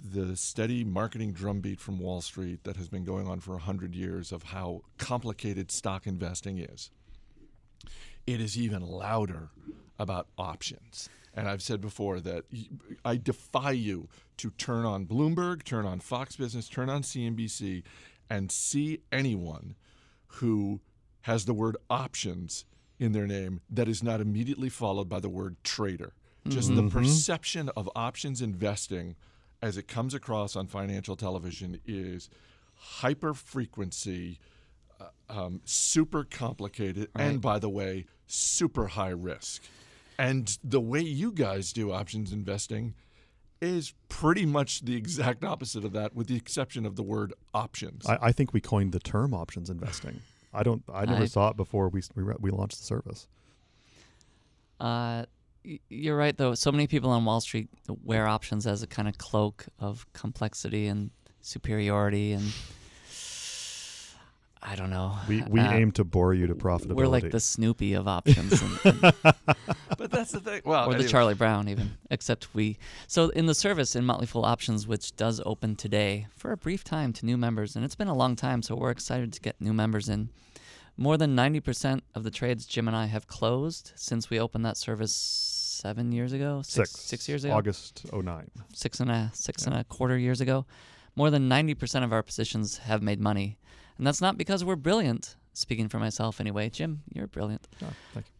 the 0.01 0.37
steady 0.37 0.85
marketing 0.85 1.33
drumbeat 1.33 1.81
from 1.81 1.99
Wall 1.99 2.21
Street 2.21 2.63
that 2.63 2.77
has 2.77 2.87
been 2.87 3.03
going 3.03 3.27
on 3.27 3.41
for 3.41 3.55
a 3.55 3.59
hundred 3.59 3.95
years 3.95 4.31
of 4.31 4.43
how 4.43 4.81
complicated 4.97 5.71
stock 5.71 6.07
investing 6.07 6.57
is. 6.59 6.89
It 8.25 8.39
is 8.39 8.57
even 8.57 8.81
louder 8.81 9.49
about 9.99 10.27
options. 10.37 11.09
And 11.35 11.47
I've 11.49 11.61
said 11.61 11.81
before 11.81 12.21
that 12.21 12.45
I 13.03 13.17
defy 13.17 13.71
you 13.71 14.07
to 14.37 14.51
turn 14.51 14.85
on 14.85 15.05
Bloomberg, 15.05 15.63
turn 15.63 15.85
on 15.85 15.99
Fox 15.99 16.37
Business, 16.37 16.69
turn 16.69 16.89
on 16.89 17.01
CNBC, 17.01 17.83
and 18.29 18.51
see 18.51 19.01
anyone 19.11 19.75
who 20.27 20.79
has 21.21 21.45
the 21.45 21.53
word 21.53 21.75
options 21.89 22.65
in 22.99 23.11
their 23.11 23.27
name 23.27 23.59
that 23.69 23.87
is 23.89 24.01
not 24.01 24.21
immediately 24.21 24.69
followed 24.69 25.09
by 25.09 25.19
the 25.19 25.29
word 25.29 25.57
trader. 25.63 26.13
Just 26.47 26.69
the 26.75 26.83
perception 26.89 27.69
of 27.75 27.89
options 27.95 28.39
investing 28.41 29.15
as 29.61 29.77
it 29.77 29.87
comes 29.87 30.13
across 30.13 30.55
on 30.55 30.67
financial 30.67 31.15
television 31.15 31.79
is 31.87 32.29
hyper 32.75 33.33
frequency, 33.33 34.39
uh, 35.01 35.05
um, 35.27 35.61
super 35.65 36.23
complicated, 36.23 37.09
and 37.15 37.41
by 37.41 37.57
the 37.57 37.69
way, 37.69 38.05
super 38.27 38.87
high 38.87 39.09
risk. 39.09 39.63
And 40.17 40.57
the 40.63 40.79
way 40.81 41.01
you 41.01 41.31
guys 41.31 41.73
do 41.73 41.91
options 41.91 42.31
investing 42.31 42.93
is 43.61 43.93
pretty 44.09 44.45
much 44.45 44.81
the 44.81 44.95
exact 44.95 45.43
opposite 45.43 45.83
of 45.85 45.93
that, 45.93 46.15
with 46.15 46.27
the 46.27 46.35
exception 46.35 46.85
of 46.85 46.95
the 46.95 47.03
word 47.03 47.33
options. 47.53 48.05
I, 48.05 48.17
I 48.21 48.31
think 48.31 48.53
we 48.53 48.61
coined 48.61 48.91
the 48.91 48.99
term 48.99 49.33
options 49.33 49.69
investing 49.69 50.21
I 50.53 50.63
don't 50.63 50.83
I 50.93 51.05
never 51.05 51.23
I- 51.23 51.27
saw 51.27 51.49
it 51.49 51.57
before 51.57 51.89
we 51.89 52.01
we, 52.15 52.23
re- 52.23 52.35
we 52.39 52.51
launched 52.51 52.77
the 52.79 52.85
service 52.85 53.27
Uh, 54.79 55.25
you're 55.89 56.17
right, 56.17 56.37
though. 56.37 56.53
So 56.53 56.71
many 56.71 56.85
people 56.85 57.09
on 57.09 57.25
Wall 57.25 57.41
Street 57.41 57.69
wear 58.03 58.27
options 58.27 58.67
as 58.67 58.83
a 58.83 58.87
kind 58.87 59.07
of 59.07 59.17
cloak 59.17 59.65
of 59.79 60.05
complexity 60.13 60.85
and 60.87 61.09
superiority, 61.41 62.33
and 62.33 62.53
I 64.61 64.75
don't 64.75 64.89
know. 64.89 65.15
we 65.29 65.43
we 65.43 65.59
Uh, 65.59 65.71
aim 65.73 65.91
to 65.93 66.03
bore 66.03 66.33
you 66.33 66.47
to 66.47 66.55
profitability 66.55 66.95
We're 66.95 67.07
like 67.07 67.29
the 67.29 67.39
Snoopy 67.39 67.93
of 67.93 68.07
options. 68.07 68.61
and, 68.61 68.79
and 68.85 69.01
but 69.97 70.09
that's 70.11 70.31
the 70.31 70.39
thing. 70.39 70.61
Well, 70.65 70.89
or 70.89 70.95
the. 70.95 71.07
Charlie 71.07 71.35
Brown, 71.35 71.67
even. 71.69 71.91
Except 72.09 72.53
we. 72.55 72.77
So 73.07 73.29
in 73.29 73.45
the 73.45 73.53
service 73.55 73.95
in 73.95 74.05
Motley 74.05 74.25
Fool 74.25 74.43
Options, 74.45 74.87
which 74.87 75.15
does 75.15 75.39
open 75.45 75.75
today 75.75 76.27
for 76.35 76.51
a 76.51 76.57
brief 76.57 76.83
time 76.83 77.13
to 77.13 77.25
new 77.25 77.37
members, 77.37 77.75
and 77.75 77.85
it's 77.85 77.95
been 77.95 78.07
a 78.07 78.15
long 78.15 78.35
time, 78.35 78.61
so 78.63 78.75
we're 78.75 78.89
excited 78.91 79.31
to 79.33 79.39
get 79.39 79.59
new 79.61 79.73
members 79.73 80.09
in. 80.09 80.29
More 80.97 81.17
than 81.17 81.35
90% 81.35 82.01
of 82.15 82.23
the 82.23 82.31
trades 82.31 82.65
Jim 82.65 82.87
and 82.87 82.95
I 82.95 83.07
have 83.07 83.27
closed 83.27 83.91
since 83.95 84.29
we 84.29 84.39
opened 84.39 84.65
that 84.65 84.77
service 84.77 85.13
seven 85.13 86.11
years 86.13 86.31
ago, 86.31 86.61
six, 86.63 86.91
Six. 86.91 87.01
six 87.05 87.29
years 87.29 87.43
ago, 87.43 87.53
August 87.53 88.05
09. 88.13 88.49
six 88.73 88.99
and 89.01 89.11
a 89.11 89.29
six 89.33 89.65
and 89.67 89.75
a 89.75 89.83
quarter 89.83 90.17
years 90.17 90.39
ago. 90.41 90.65
More 91.15 91.29
than 91.29 91.49
90% 91.49 92.03
of 92.03 92.11
our 92.11 92.23
positions 92.23 92.77
have 92.79 93.01
made 93.01 93.19
money, 93.19 93.57
and 93.97 94.05
that's 94.05 94.21
not 94.21 94.37
because 94.37 94.65
we're 94.65 94.75
brilliant. 94.75 95.35
Speaking 95.53 95.87
for 95.87 95.99
myself, 95.99 96.41
anyway, 96.41 96.69
Jim, 96.69 97.03
you're 97.13 97.27
brilliant. 97.27 97.65
Oh, 97.81 97.87
thank 98.13 98.25
you. 98.25 98.31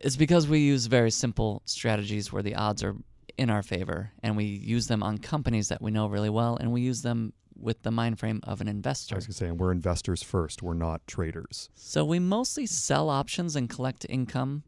It's 0.00 0.16
because 0.16 0.48
we 0.48 0.58
use 0.60 0.86
very 0.86 1.10
simple 1.10 1.62
strategies 1.64 2.32
where 2.32 2.42
the 2.42 2.56
odds 2.56 2.82
are 2.82 2.96
in 3.36 3.50
our 3.50 3.62
favor, 3.62 4.10
and 4.22 4.36
we 4.36 4.44
use 4.44 4.88
them 4.88 5.02
on 5.02 5.18
companies 5.18 5.68
that 5.68 5.80
we 5.80 5.92
know 5.92 6.08
really 6.08 6.30
well, 6.30 6.56
and 6.56 6.72
we 6.72 6.80
use 6.80 7.02
them 7.02 7.32
with 7.56 7.82
the 7.82 7.90
mind 7.90 8.18
frame 8.18 8.40
of 8.44 8.60
an 8.60 8.68
investor. 8.68 9.14
I 9.14 9.18
was 9.18 9.26
going 9.26 9.32
to 9.32 9.38
say, 9.38 9.46
and 9.46 9.58
we're 9.58 9.72
investors 9.72 10.22
first. 10.22 10.62
We're 10.62 10.74
not 10.74 11.06
traders. 11.06 11.70
So 11.74 12.04
we 12.04 12.18
mostly 12.18 12.66
sell 12.66 13.08
options 13.08 13.56
and 13.56 13.68
collect 13.68 14.06
income, 14.08 14.64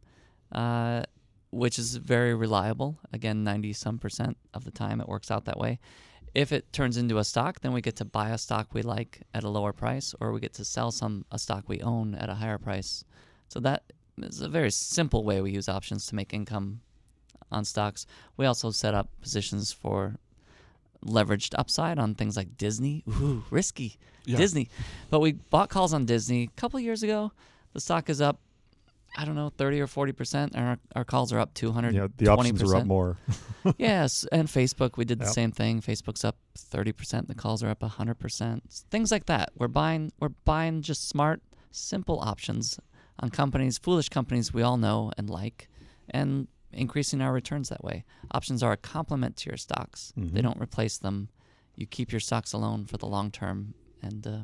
uh, 0.52 1.02
which 1.50 1.78
is 1.78 1.96
very 1.96 2.34
reliable. 2.34 2.98
Again, 3.12 3.44
90 3.44 3.72
some 3.72 3.98
percent 3.98 4.36
of 4.54 4.64
the 4.64 4.70
time 4.70 5.00
it 5.00 5.08
works 5.08 5.30
out 5.30 5.44
that 5.46 5.58
way. 5.58 5.78
If 6.34 6.52
it 6.52 6.72
turns 6.72 6.96
into 6.96 7.18
a 7.18 7.24
stock, 7.24 7.60
then 7.60 7.72
we 7.72 7.80
get 7.80 7.96
to 7.96 8.04
buy 8.04 8.30
a 8.30 8.38
stock 8.38 8.72
we 8.72 8.82
like 8.82 9.22
at 9.34 9.42
a 9.42 9.48
lower 9.48 9.72
price, 9.72 10.14
or 10.20 10.32
we 10.32 10.40
get 10.40 10.54
to 10.54 10.64
sell 10.64 10.90
some 10.90 11.24
a 11.30 11.38
stock 11.38 11.68
we 11.68 11.80
own 11.80 12.14
at 12.14 12.28
a 12.28 12.34
higher 12.34 12.58
price. 12.58 13.04
So 13.48 13.58
that 13.60 13.82
is 14.18 14.40
a 14.40 14.48
very 14.48 14.70
simple 14.70 15.24
way 15.24 15.40
we 15.40 15.50
use 15.50 15.68
options 15.68 16.06
to 16.06 16.14
make 16.14 16.32
income 16.32 16.80
on 17.50 17.64
stocks. 17.64 18.06
We 18.36 18.46
also 18.46 18.70
set 18.70 18.94
up 18.94 19.08
positions 19.20 19.72
for 19.72 20.16
leveraged 21.04 21.54
upside 21.58 21.98
on 21.98 22.14
things 22.14 22.36
like 22.36 22.56
Disney. 22.56 23.02
Ooh, 23.08 23.44
risky. 23.50 23.98
Yeah. 24.24 24.36
Disney. 24.36 24.68
But 25.08 25.20
we 25.20 25.32
bought 25.32 25.68
calls 25.68 25.92
on 25.92 26.04
Disney 26.04 26.44
a 26.44 26.60
couple 26.60 26.78
years 26.78 27.02
ago. 27.02 27.32
The 27.72 27.80
stock 27.80 28.08
is 28.08 28.20
up, 28.20 28.38
I 29.16 29.24
don't 29.24 29.34
know, 29.34 29.50
30 29.58 29.80
or 29.80 29.86
40%, 29.86 30.56
our, 30.56 30.78
our 30.94 31.04
calls 31.04 31.32
are 31.32 31.38
up 31.38 31.52
200 31.54 31.94
Yeah, 31.94 32.06
the 32.16 32.28
options 32.28 32.62
are 32.62 32.76
up 32.76 32.86
more. 32.86 33.18
yes, 33.78 34.24
and 34.32 34.48
Facebook, 34.48 34.96
we 34.96 35.04
did 35.04 35.18
the 35.18 35.26
Yep. 35.26 35.34
same 35.34 35.52
thing. 35.52 35.80
Facebook's 35.82 36.24
up 36.24 36.36
30%, 36.56 37.26
the 37.26 37.34
calls 37.34 37.62
are 37.62 37.68
up 37.68 37.80
100%. 37.80 38.60
Things 38.90 39.10
like 39.10 39.26
that. 39.26 39.50
We're 39.56 39.68
buying 39.68 40.12
we're 40.20 40.30
buying 40.44 40.80
just 40.82 41.08
smart, 41.08 41.42
simple 41.70 42.20
options 42.20 42.78
on 43.18 43.28
companies, 43.30 43.76
foolish 43.78 44.08
companies 44.08 44.54
we 44.54 44.62
all 44.62 44.76
know 44.78 45.12
and 45.18 45.28
like, 45.28 45.68
and 46.08 46.48
increasing 46.72 47.20
our 47.20 47.32
returns 47.32 47.68
that 47.68 47.82
way. 47.84 48.04
Options 48.30 48.62
are 48.62 48.72
a 48.72 48.76
complement 48.78 49.36
to 49.38 49.50
your 49.50 49.56
stocks. 49.58 50.12
They 50.16 50.40
Mhm. 50.40 50.42
don't 50.42 50.60
replace 50.62 50.96
them. 50.98 51.28
You 51.76 51.86
keep 51.86 52.12
your 52.12 52.20
stocks 52.20 52.52
alone 52.52 52.86
for 52.86 52.96
the 52.96 53.06
long 53.06 53.30
term 53.30 53.74
and 54.00 54.26
uh, 54.26 54.38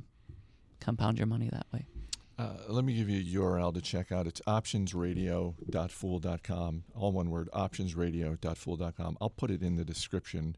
compound 0.81 1.19
your 1.19 1.27
money 1.29 1.49
that 1.51 1.67
way. 1.73 1.87
Uh, 2.39 2.57
let 2.69 2.85
me 2.85 2.95
give 2.95 3.09
you 3.09 3.21
a 3.21 3.25
URL 3.43 3.73
to 3.73 3.81
check 3.81 4.13
out. 4.13 4.27
It's 4.27 4.43
optionsradio.fool.com. 4.47 6.85
All 6.95 7.13
one 7.13 7.31
word, 7.31 7.49
optionsradio.fool.com. 7.55 9.17
I'll 9.21 9.31
put 9.31 9.51
it 9.51 9.63
in 9.63 9.77
the 9.77 9.85
description 9.85 10.57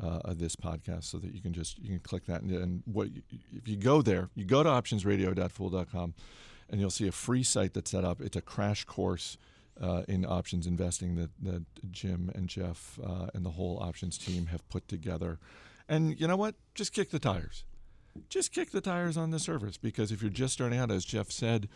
uh, 0.00 0.20
of 0.24 0.38
this 0.38 0.54
podcast 0.54 1.04
so 1.04 1.18
that 1.18 1.34
you 1.34 1.40
can 1.40 1.52
just 1.52 1.78
you 1.78 1.88
can 1.88 2.00
click 2.00 2.26
that 2.26 2.42
and, 2.42 2.50
and 2.50 2.82
what 2.84 3.08
if 3.52 3.66
you 3.66 3.76
go 3.76 4.02
there, 4.02 4.28
you 4.34 4.44
go 4.44 4.62
to 4.62 4.68
optionsradio.fool.com 4.68 6.14
and 6.68 6.80
you'll 6.80 6.90
see 6.90 7.08
a 7.08 7.12
free 7.12 7.42
site 7.42 7.74
that's 7.74 7.90
set 7.90 8.04
up. 8.04 8.20
It's 8.20 8.36
a 8.36 8.42
crash 8.42 8.84
course 8.84 9.38
uh, 9.80 10.02
in 10.08 10.24
options 10.24 10.66
investing 10.66 11.16
that, 11.16 11.30
that 11.42 11.64
Jim 11.90 12.30
and 12.34 12.48
Jeff 12.48 12.98
uh, 13.04 13.26
and 13.34 13.44
the 13.44 13.50
whole 13.50 13.78
options 13.80 14.18
team 14.18 14.46
have 14.46 14.68
put 14.68 14.88
together. 14.88 15.38
And 15.88 16.18
you 16.18 16.26
know 16.26 16.36
what? 16.36 16.54
Just 16.74 16.92
kick 16.92 17.10
the 17.10 17.18
tires 17.18 17.64
just 18.28 18.52
kick 18.52 18.70
the 18.70 18.80
tires 18.80 19.16
on 19.16 19.30
the 19.30 19.38
service 19.38 19.76
because 19.76 20.12
if 20.12 20.22
you're 20.22 20.30
just 20.30 20.52
starting 20.54 20.78
out, 20.78 20.90
as 20.90 21.04
Jeff 21.04 21.30
said, 21.30 21.68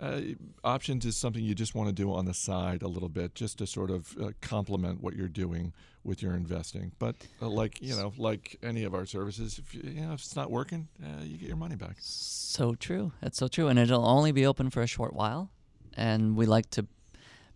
uh, 0.00 0.20
options 0.62 1.04
is 1.04 1.16
something 1.16 1.42
you 1.42 1.54
just 1.54 1.74
want 1.74 1.88
to 1.88 1.92
do 1.92 2.12
on 2.12 2.24
the 2.24 2.34
side 2.34 2.82
a 2.82 2.88
little 2.88 3.08
bit, 3.08 3.34
just 3.34 3.58
to 3.58 3.66
sort 3.66 3.90
of 3.90 4.16
uh, 4.22 4.30
complement 4.40 5.02
what 5.02 5.16
you're 5.16 5.26
doing 5.28 5.72
with 6.04 6.22
your 6.22 6.34
investing. 6.34 6.92
But 7.00 7.16
uh, 7.42 7.48
like 7.48 7.82
you 7.82 7.96
know, 7.96 8.12
like 8.16 8.56
any 8.62 8.84
of 8.84 8.94
our 8.94 9.06
services, 9.06 9.58
if 9.58 9.74
you, 9.74 9.82
you 9.84 10.00
know 10.02 10.12
if 10.12 10.20
it's 10.20 10.36
not 10.36 10.50
working, 10.50 10.86
uh, 11.02 11.22
you 11.24 11.36
get 11.36 11.48
your 11.48 11.56
money 11.56 11.74
back. 11.74 11.96
So 11.98 12.74
true. 12.76 13.12
That's 13.20 13.38
so 13.38 13.48
true. 13.48 13.66
And 13.68 13.78
it'll 13.78 14.06
only 14.06 14.30
be 14.30 14.46
open 14.46 14.70
for 14.70 14.82
a 14.82 14.86
short 14.86 15.14
while. 15.14 15.50
And 15.94 16.36
we 16.36 16.46
like 16.46 16.70
to 16.70 16.86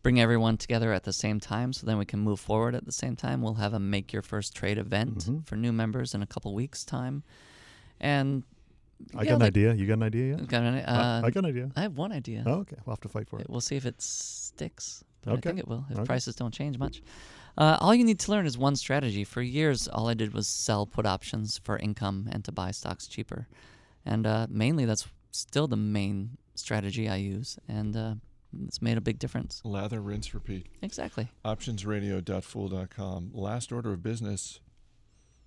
bring 0.02 0.18
everyone 0.20 0.56
together 0.56 0.92
at 0.92 1.04
the 1.04 1.12
same 1.12 1.38
time 1.38 1.72
so 1.72 1.86
then 1.86 1.96
we 1.96 2.04
can 2.04 2.18
move 2.18 2.40
forward 2.40 2.74
at 2.74 2.84
the 2.84 2.90
same 2.90 3.14
time. 3.14 3.40
We'll 3.40 3.54
have 3.54 3.72
a 3.72 3.78
make 3.78 4.12
your 4.12 4.22
first 4.22 4.52
trade 4.56 4.76
event 4.78 5.18
Mhm. 5.18 5.46
for 5.46 5.54
new 5.54 5.70
members 5.72 6.12
in 6.12 6.22
a 6.22 6.26
couple 6.26 6.52
weeks' 6.52 6.84
time. 6.84 7.22
And 8.02 8.42
I 9.16 9.22
yeah, 9.22 9.30
got 9.30 9.34
an 9.34 9.40
like- 9.40 9.46
idea. 9.48 9.74
You 9.74 9.86
got 9.86 9.94
an 9.94 10.02
idea 10.02 10.36
yet? 10.36 10.46
Got 10.48 10.62
any, 10.64 10.82
I- 10.82 11.18
uh, 11.18 11.22
I 11.24 11.30
got 11.30 11.44
an 11.44 11.50
idea. 11.50 11.70
I 11.76 11.80
have 11.82 11.96
one 11.96 12.12
idea. 12.12 12.42
Oh, 12.46 12.60
okay. 12.60 12.76
We'll 12.84 12.92
have 12.94 13.00
to 13.00 13.08
fight 13.08 13.28
for 13.28 13.38
it. 13.40 13.48
We'll 13.48 13.60
see 13.60 13.76
if 13.76 13.86
it 13.86 14.00
sticks. 14.02 15.02
But 15.24 15.34
I 15.34 15.36
think 15.40 15.58
it 15.60 15.68
will 15.68 15.84
if 15.88 15.96
Okay. 15.98 16.04
prices 16.04 16.34
don't 16.34 16.52
change 16.52 16.78
much. 16.78 17.00
Uh, 17.56 17.76
all 17.80 17.94
you 17.94 18.04
need 18.04 18.18
to 18.18 18.30
learn 18.30 18.44
is 18.46 18.58
one 18.58 18.74
strategy. 18.76 19.24
For 19.24 19.40
years, 19.42 19.86
all 19.86 20.08
I 20.08 20.14
did 20.14 20.32
was 20.34 20.46
sell 20.48 20.84
put 20.86 21.06
options 21.06 21.58
for 21.58 21.76
income 21.78 22.28
and 22.32 22.44
to 22.44 22.52
buy 22.52 22.70
stocks 22.72 23.06
cheaper. 23.06 23.46
And 24.04 24.26
uh, 24.26 24.46
mainly, 24.50 24.84
that's 24.84 25.06
still 25.30 25.68
the 25.68 25.76
main 25.76 26.38
strategy 26.54 27.08
I 27.08 27.16
use. 27.16 27.58
And 27.68 27.96
uh, 27.96 28.14
it's 28.66 28.82
made 28.82 28.96
a 28.98 29.00
big 29.00 29.18
difference. 29.20 29.60
Lather, 29.64 30.00
rinse, 30.00 30.34
repeat. 30.34 30.66
Exactly. 30.82 31.28
Optionsradio.fool.com. 31.44 33.30
Last 33.32 33.70
order 33.72 33.92
of 33.92 34.02
business. 34.02 34.60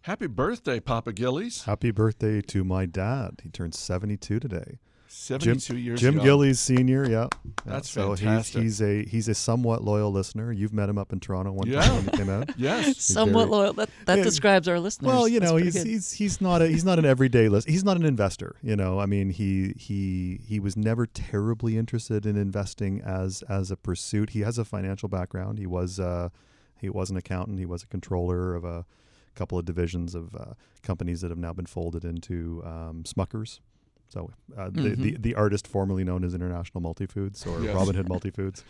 Happy 0.06 0.28
birthday, 0.28 0.80
Papa 0.80 1.12
Gillies. 1.14 1.64
Happy 1.64 1.90
birthday 1.90 2.40
to 2.40 2.64
my 2.64 2.86
dad. 2.86 3.40
He 3.42 3.50
turned 3.50 3.74
72 3.74 4.40
today. 4.40 4.78
72 5.08 5.78
years 5.78 6.00
Jim 6.00 6.16
ago. 6.18 6.24
Gillies 6.24 6.60
Senior, 6.60 7.10
yeah. 7.10 7.28
That's 7.66 7.90
so 7.90 8.16
fantastic. 8.16 8.62
He's, 8.62 8.78
he's 8.78 8.82
a 8.82 9.04
he's 9.10 9.28
a 9.30 9.34
somewhat 9.34 9.84
loyal 9.84 10.12
listener. 10.12 10.52
You've 10.52 10.74
met 10.74 10.90
him 10.90 11.00
up 11.00 11.12
in 11.12 11.20
Toronto 11.20 11.54
one 11.54 11.68
Yeah. 11.68 11.82
time 11.82 11.96
when 11.96 12.04
he 12.06 12.12
came 12.12 12.30
out. 12.30 12.52
Yes. 12.58 13.02
Somewhat 13.02 13.46
very- 13.46 13.50
loyal. 13.50 13.74
That, 13.74 13.90
that 14.06 14.20
Yeah. 14.20 14.24
describes 14.24 14.68
our 14.68 14.80
listeners. 14.80 15.08
Well, 15.08 15.28
you 15.28 15.40
know, 15.40 15.56
he's 15.56 15.74
good. 15.74 15.88
he's 15.88 16.12
he's 16.12 16.40
not 16.40 16.62
a 16.62 16.68
he's 16.68 16.86
not 16.86 17.00
an 17.00 17.06
everyday 17.06 17.50
list. 17.50 17.68
He's 17.68 17.84
not 17.84 17.98
an 17.98 18.06
investor. 18.06 18.58
You 18.62 18.76
know, 18.76 19.00
I 19.00 19.08
mean, 19.08 19.32
he 19.32 19.74
he 19.76 20.40
he 20.46 20.60
was 20.60 20.78
never 20.78 21.08
terribly 21.08 21.80
interested 21.80 22.28
in 22.28 22.38
investing 22.38 23.02
as 23.02 23.42
as 23.50 23.72
a 23.72 23.76
pursuit. 23.76 24.32
He 24.32 24.42
has 24.42 24.60
a 24.60 24.66
financial 24.66 25.10
background. 25.10 25.58
He 25.58 25.66
was 25.66 26.00
uh, 26.00 26.30
he 26.80 26.90
was 26.90 27.10
an 27.10 27.18
accountant. 27.18 27.58
He 27.58 27.66
was 27.66 27.82
a 27.82 27.88
controller 27.88 28.54
of 28.54 28.64
a 28.66 28.86
couple 29.36 29.58
of 29.60 29.66
divisions 29.66 30.16
of 30.16 30.34
uh, 30.36 30.54
companies 30.82 31.22
that 31.22 31.30
have 31.30 31.38
now 31.38 31.54
been 31.54 31.66
folded 31.66 32.04
into 32.06 32.62
um, 32.66 33.04
Smuckers. 33.06 33.60
So 34.08 34.32
uh, 34.58 34.70
the, 34.72 34.96
the 34.96 35.12
Mhm. 35.14 35.22
the 35.22 35.36
artist 35.36 35.68
formerly 35.68 36.04
known 36.04 36.24
as 36.24 36.34
International 36.34 36.82
Multifoods 36.82 37.46
or 37.48 37.64
Yes. 37.64 37.76
Robin 37.76 37.96
Hood 37.96 38.08
Multifoods. 38.14 38.64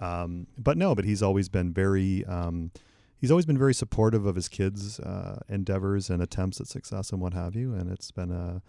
Um, 0.00 0.46
but 0.58 0.76
no, 0.76 0.94
but 0.94 1.04
he's 1.04 1.22
always 1.22 1.48
been 1.48 1.72
very 1.72 2.24
um, 2.26 2.70
he's 3.18 3.30
always 3.30 3.46
been 3.46 3.58
very 3.58 3.74
supportive 3.74 4.26
of 4.26 4.34
his 4.34 4.48
kids' 4.48 4.98
uh, 5.00 5.40
endeavors 5.48 6.10
and 6.10 6.22
attempts 6.22 6.60
at 6.60 6.66
success 6.66 7.10
and 7.12 7.20
what 7.20 7.34
have 7.34 7.54
you. 7.54 7.72
And 7.74 7.90
it's 7.90 8.10
been 8.10 8.30
a 8.32 8.62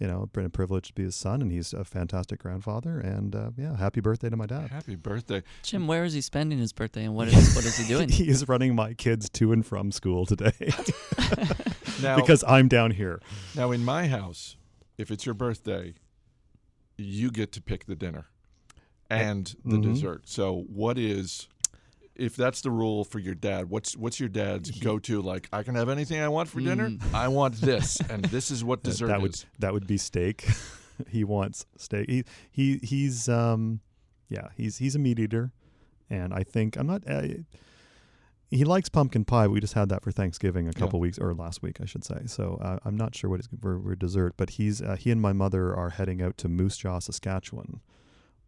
you 0.00 0.06
know 0.08 0.28
been 0.32 0.46
a 0.46 0.50
privilege 0.50 0.88
to 0.88 0.92
be 0.94 1.02
his 1.04 1.14
son, 1.14 1.40
and 1.42 1.52
he's 1.52 1.72
a 1.72 1.84
fantastic 1.84 2.40
grandfather. 2.40 2.98
And 2.98 3.36
uh, 3.36 3.50
yeah, 3.56 3.76
happy 3.76 4.00
birthday 4.00 4.30
to 4.30 4.36
my 4.36 4.46
dad. 4.46 4.70
Happy 4.70 4.96
birthday. 4.96 5.42
Jim, 5.62 5.86
where 5.86 6.04
is 6.04 6.12
he 6.14 6.20
spending 6.22 6.58
his 6.58 6.72
birthday 6.72 7.04
and 7.04 7.14
what 7.14 7.28
is, 7.28 7.54
what 7.54 7.64
is 7.64 7.76
he 7.76 7.86
doing? 7.94 8.08
he 8.08 8.28
is 8.28 8.48
running 8.48 8.74
my 8.74 8.94
kids 8.94 9.28
to 9.30 9.52
and 9.52 9.64
from 9.64 9.92
school 9.92 10.24
today 10.26 10.52
Now, 12.02 12.16
because 12.20 12.42
I'm 12.48 12.66
down 12.68 12.92
here. 12.92 13.20
now 13.54 13.70
in 13.72 13.84
my 13.84 14.08
house, 14.08 14.56
if 14.98 15.10
it's 15.10 15.26
your 15.26 15.34
birthday, 15.34 15.94
you 16.96 17.30
get 17.30 17.52
to 17.52 17.62
pick 17.62 17.84
the 17.86 17.94
dinner 17.96 18.26
and 19.10 19.54
the 19.64 19.76
Mhm. 19.76 19.82
dessert. 19.82 20.22
So 20.28 20.64
what 20.68 20.96
is 20.98 21.48
if 22.20 22.36
that's 22.36 22.60
the 22.60 22.70
rule 22.70 23.04
for 23.04 23.18
your 23.18 23.34
dad, 23.34 23.70
what's 23.70 23.96
what's 23.96 24.20
your 24.20 24.28
dad's 24.28 24.70
go 24.80 24.98
to 25.00 25.22
like 25.22 25.48
I 25.52 25.62
can 25.62 25.74
have 25.74 25.88
anything 25.88 26.20
I 26.20 26.28
want 26.28 26.48
for 26.48 26.60
dinner? 26.60 26.90
Mm. 26.90 27.14
I 27.14 27.28
want 27.28 27.54
this 27.54 27.98
and 28.10 28.24
this 28.26 28.50
is 28.50 28.62
what 28.62 28.82
dessert 28.82 29.08
that 29.08 29.20
would 29.20 29.34
is. 29.34 29.46
that 29.58 29.72
would 29.72 29.86
be 29.86 29.96
steak. 29.96 30.46
he 31.08 31.24
wants 31.24 31.66
steak. 31.76 32.08
He 32.08 32.24
he 32.50 32.78
he's 32.82 33.28
um 33.28 33.80
yeah 34.28 34.48
he's 34.56 34.78
he's 34.78 34.94
a 34.94 34.98
meat 34.98 35.18
eater, 35.18 35.52
and 36.08 36.32
I 36.34 36.42
think 36.42 36.76
I'm 36.76 36.86
not. 36.86 37.02
Uh, 37.08 37.22
he 38.50 38.64
likes 38.64 38.88
pumpkin 38.88 39.24
pie. 39.24 39.46
We 39.46 39.60
just 39.60 39.74
had 39.74 39.88
that 39.90 40.02
for 40.02 40.10
Thanksgiving 40.10 40.66
a 40.66 40.72
couple 40.72 40.98
weeks 40.98 41.18
or 41.18 41.32
last 41.34 41.62
week, 41.62 41.80
I 41.80 41.84
should 41.84 42.04
say. 42.04 42.22
So 42.26 42.58
uh, 42.60 42.78
I'm 42.84 42.96
not 42.96 43.14
sure 43.14 43.30
what 43.30 43.38
is 43.38 43.48
for, 43.60 43.80
for 43.80 43.94
dessert, 43.94 44.34
but 44.36 44.50
he's 44.50 44.82
uh, 44.82 44.96
he 44.96 45.12
and 45.12 45.20
my 45.20 45.32
mother 45.32 45.74
are 45.74 45.90
heading 45.90 46.20
out 46.20 46.36
to 46.38 46.48
Moose 46.48 46.76
Jaw, 46.76 46.98
Saskatchewan, 46.98 47.80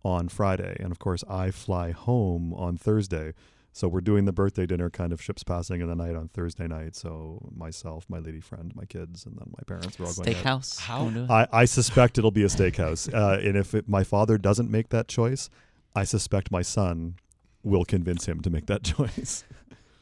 on 0.05 0.29
Friday, 0.29 0.77
and 0.81 0.91
of 0.91 0.99
course 0.99 1.23
I 1.29 1.51
fly 1.51 1.93
home 1.93 2.53
on 2.55 2.77
Thursday. 2.77 3.35
So 3.75 3.89
we're 3.89 4.03
doing 4.03 4.27
the 4.27 4.33
birthday 4.33 4.67
dinner 4.67 4.91
kind 4.91 5.13
of 5.15 5.23
ships 5.23 5.43
passing 5.43 5.81
in 5.81 5.89
the 5.89 5.95
night 5.95 6.15
on 6.15 6.29
Thursday 6.29 6.67
night. 6.67 6.95
So 6.95 7.51
myself, 7.57 8.05
my 8.09 8.19
lady 8.19 8.41
friend, 8.41 8.71
my 8.77 8.85
kids, 8.85 9.25
and 9.25 9.35
then 9.39 9.51
my 9.57 9.63
parents 9.67 9.99
are 9.99 10.05
all 10.05 10.13
going 10.13 10.37
out. 10.37 10.61
Steakhouse. 10.61 10.81
How- 10.81 11.09
to 11.11 11.25
it? 11.25 11.31
I, 11.31 11.47
I 11.53 11.65
suspect 11.65 12.19
it'll 12.19 12.31
be 12.31 12.45
a 12.45 12.49
steakhouse. 12.49 13.09
Uh, 13.23 13.39
and 13.41 13.57
if 13.57 13.75
it, 13.75 13.89
my 13.89 14.05
father 14.05 14.37
doesn't 14.37 14.71
make 14.71 14.89
that 14.89 15.07
choice, 15.07 15.49
I 15.95 16.05
suspect 16.05 16.51
my 16.51 16.63
son 16.63 17.17
will 17.63 17.85
convince 17.85 18.27
him 18.27 18.41
to 18.41 18.51
make 18.51 18.67
that 18.67 18.83
choice. 18.95 19.45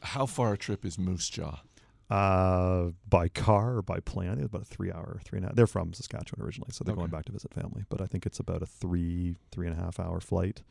How 0.01 0.25
far 0.25 0.53
a 0.53 0.57
trip 0.57 0.85
is 0.85 0.97
Moose 0.97 1.29
Jaw? 1.29 1.61
Uh, 2.09 2.91
by 3.07 3.27
car 3.29 3.77
or 3.77 3.81
by 3.81 3.99
plane, 4.01 4.29
I 4.29 4.35
think 4.35 4.43
it's 4.45 4.53
about 4.53 4.61
a 4.63 4.65
three-hour, 4.65 5.21
three 5.23 5.37
and 5.37 5.45
a 5.45 5.47
half. 5.49 5.55
They're 5.55 5.67
from 5.67 5.93
Saskatchewan 5.93 6.45
originally, 6.45 6.71
so 6.71 6.83
they're 6.83 6.95
going 6.95 7.09
back 7.09 7.25
to 7.25 7.31
visit 7.31 7.53
family. 7.53 7.85
But 7.89 8.01
I 8.01 8.05
think 8.05 8.25
it's 8.25 8.39
about 8.39 8.61
a 8.61 8.65
three, 8.65 9.37
three 9.51 9.67
and 9.67 9.77
a 9.77 9.81
half 9.81 9.99
hour 9.99 10.19
flight. 10.19 10.61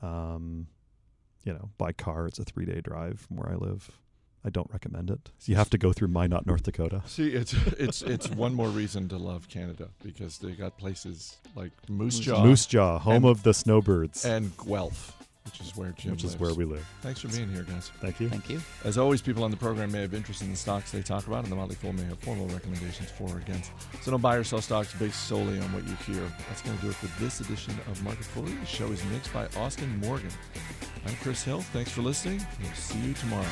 Um, 0.00 0.66
you 1.44 1.52
know, 1.52 1.70
by 1.78 1.92
car, 1.92 2.26
it's 2.26 2.38
a 2.38 2.44
three-day 2.44 2.80
drive 2.82 3.20
from 3.20 3.36
where 3.36 3.50
I 3.50 3.54
live. 3.56 3.90
I 4.44 4.50
don't 4.50 4.68
recommend 4.72 5.08
it. 5.08 5.30
You 5.44 5.54
have 5.54 5.70
to 5.70 5.78
go 5.78 5.92
through 5.92 6.08
Minot, 6.08 6.46
North 6.46 6.64
Dakota. 6.64 7.02
See, 7.06 7.28
it's 7.28 7.52
it's 7.78 8.02
it's 8.02 8.28
one 8.28 8.54
more 8.54 8.68
reason 8.68 9.08
to 9.10 9.16
love 9.16 9.48
Canada 9.48 9.90
because 10.02 10.38
they 10.38 10.50
got 10.52 10.76
places 10.78 11.36
like 11.54 11.70
Moose 11.88 12.18
Jaw, 12.18 12.42
Moose 12.44 12.66
Jaw, 12.66 12.98
home 12.98 13.14
And- 13.16 13.26
of 13.26 13.44
the 13.44 13.54
snowbirds, 13.54 14.24
and 14.24 14.50
Guelph, 14.56 15.16
which 15.44 15.60
is 15.60 15.76
where 15.76 15.90
Jim 15.90 16.12
which 16.12 16.24
is 16.24 16.38
where 16.38 16.54
we 16.54 16.64
live. 16.64 16.86
Thanks 17.00 17.20
for 17.20 17.28
being 17.28 17.48
here, 17.48 17.62
guys. 17.62 17.90
Thank 18.00 18.20
you. 18.20 18.28
Thank 18.28 18.48
you. 18.48 18.60
As 18.84 18.98
always, 18.98 19.20
people 19.20 19.44
on 19.44 19.50
the 19.50 19.56
program 19.56 19.90
may 19.92 20.00
have 20.02 20.14
interest 20.14 20.42
in 20.42 20.50
the 20.50 20.56
stocks 20.56 20.92
they 20.92 21.02
talk 21.02 21.26
about, 21.26 21.42
and 21.42 21.52
the 21.52 21.56
Motley 21.56 21.74
Fool 21.74 21.92
may 21.92 22.04
have 22.04 22.18
formal 22.20 22.46
recommendations 22.48 23.10
for 23.10 23.28
or 23.34 23.38
against. 23.38 23.70
So 24.02 24.10
don't 24.10 24.20
buy 24.20 24.36
or 24.36 24.44
sell 24.44 24.60
stocks 24.60 24.94
based 24.94 25.26
solely 25.26 25.58
on 25.58 25.72
what 25.72 25.84
you 25.86 25.94
hear. 26.06 26.26
That's 26.48 26.62
going 26.62 26.76
to 26.76 26.82
do 26.82 26.90
it 26.90 26.94
for 26.94 27.22
this 27.22 27.40
edition 27.40 27.74
of 27.90 28.02
Market 28.04 28.24
Foolery. 28.24 28.54
The 28.60 28.66
show 28.66 28.86
is 28.86 29.04
mixed 29.06 29.32
by 29.32 29.48
Austin 29.56 29.98
Morgan. 30.00 30.30
I'm 31.06 31.16
Chris 31.16 31.42
Hill. 31.42 31.60
Thanks 31.60 31.90
for 31.90 32.02
listening. 32.02 32.44
We'll 32.60 32.72
see 32.72 32.98
you 33.00 33.14
tomorrow. 33.14 33.46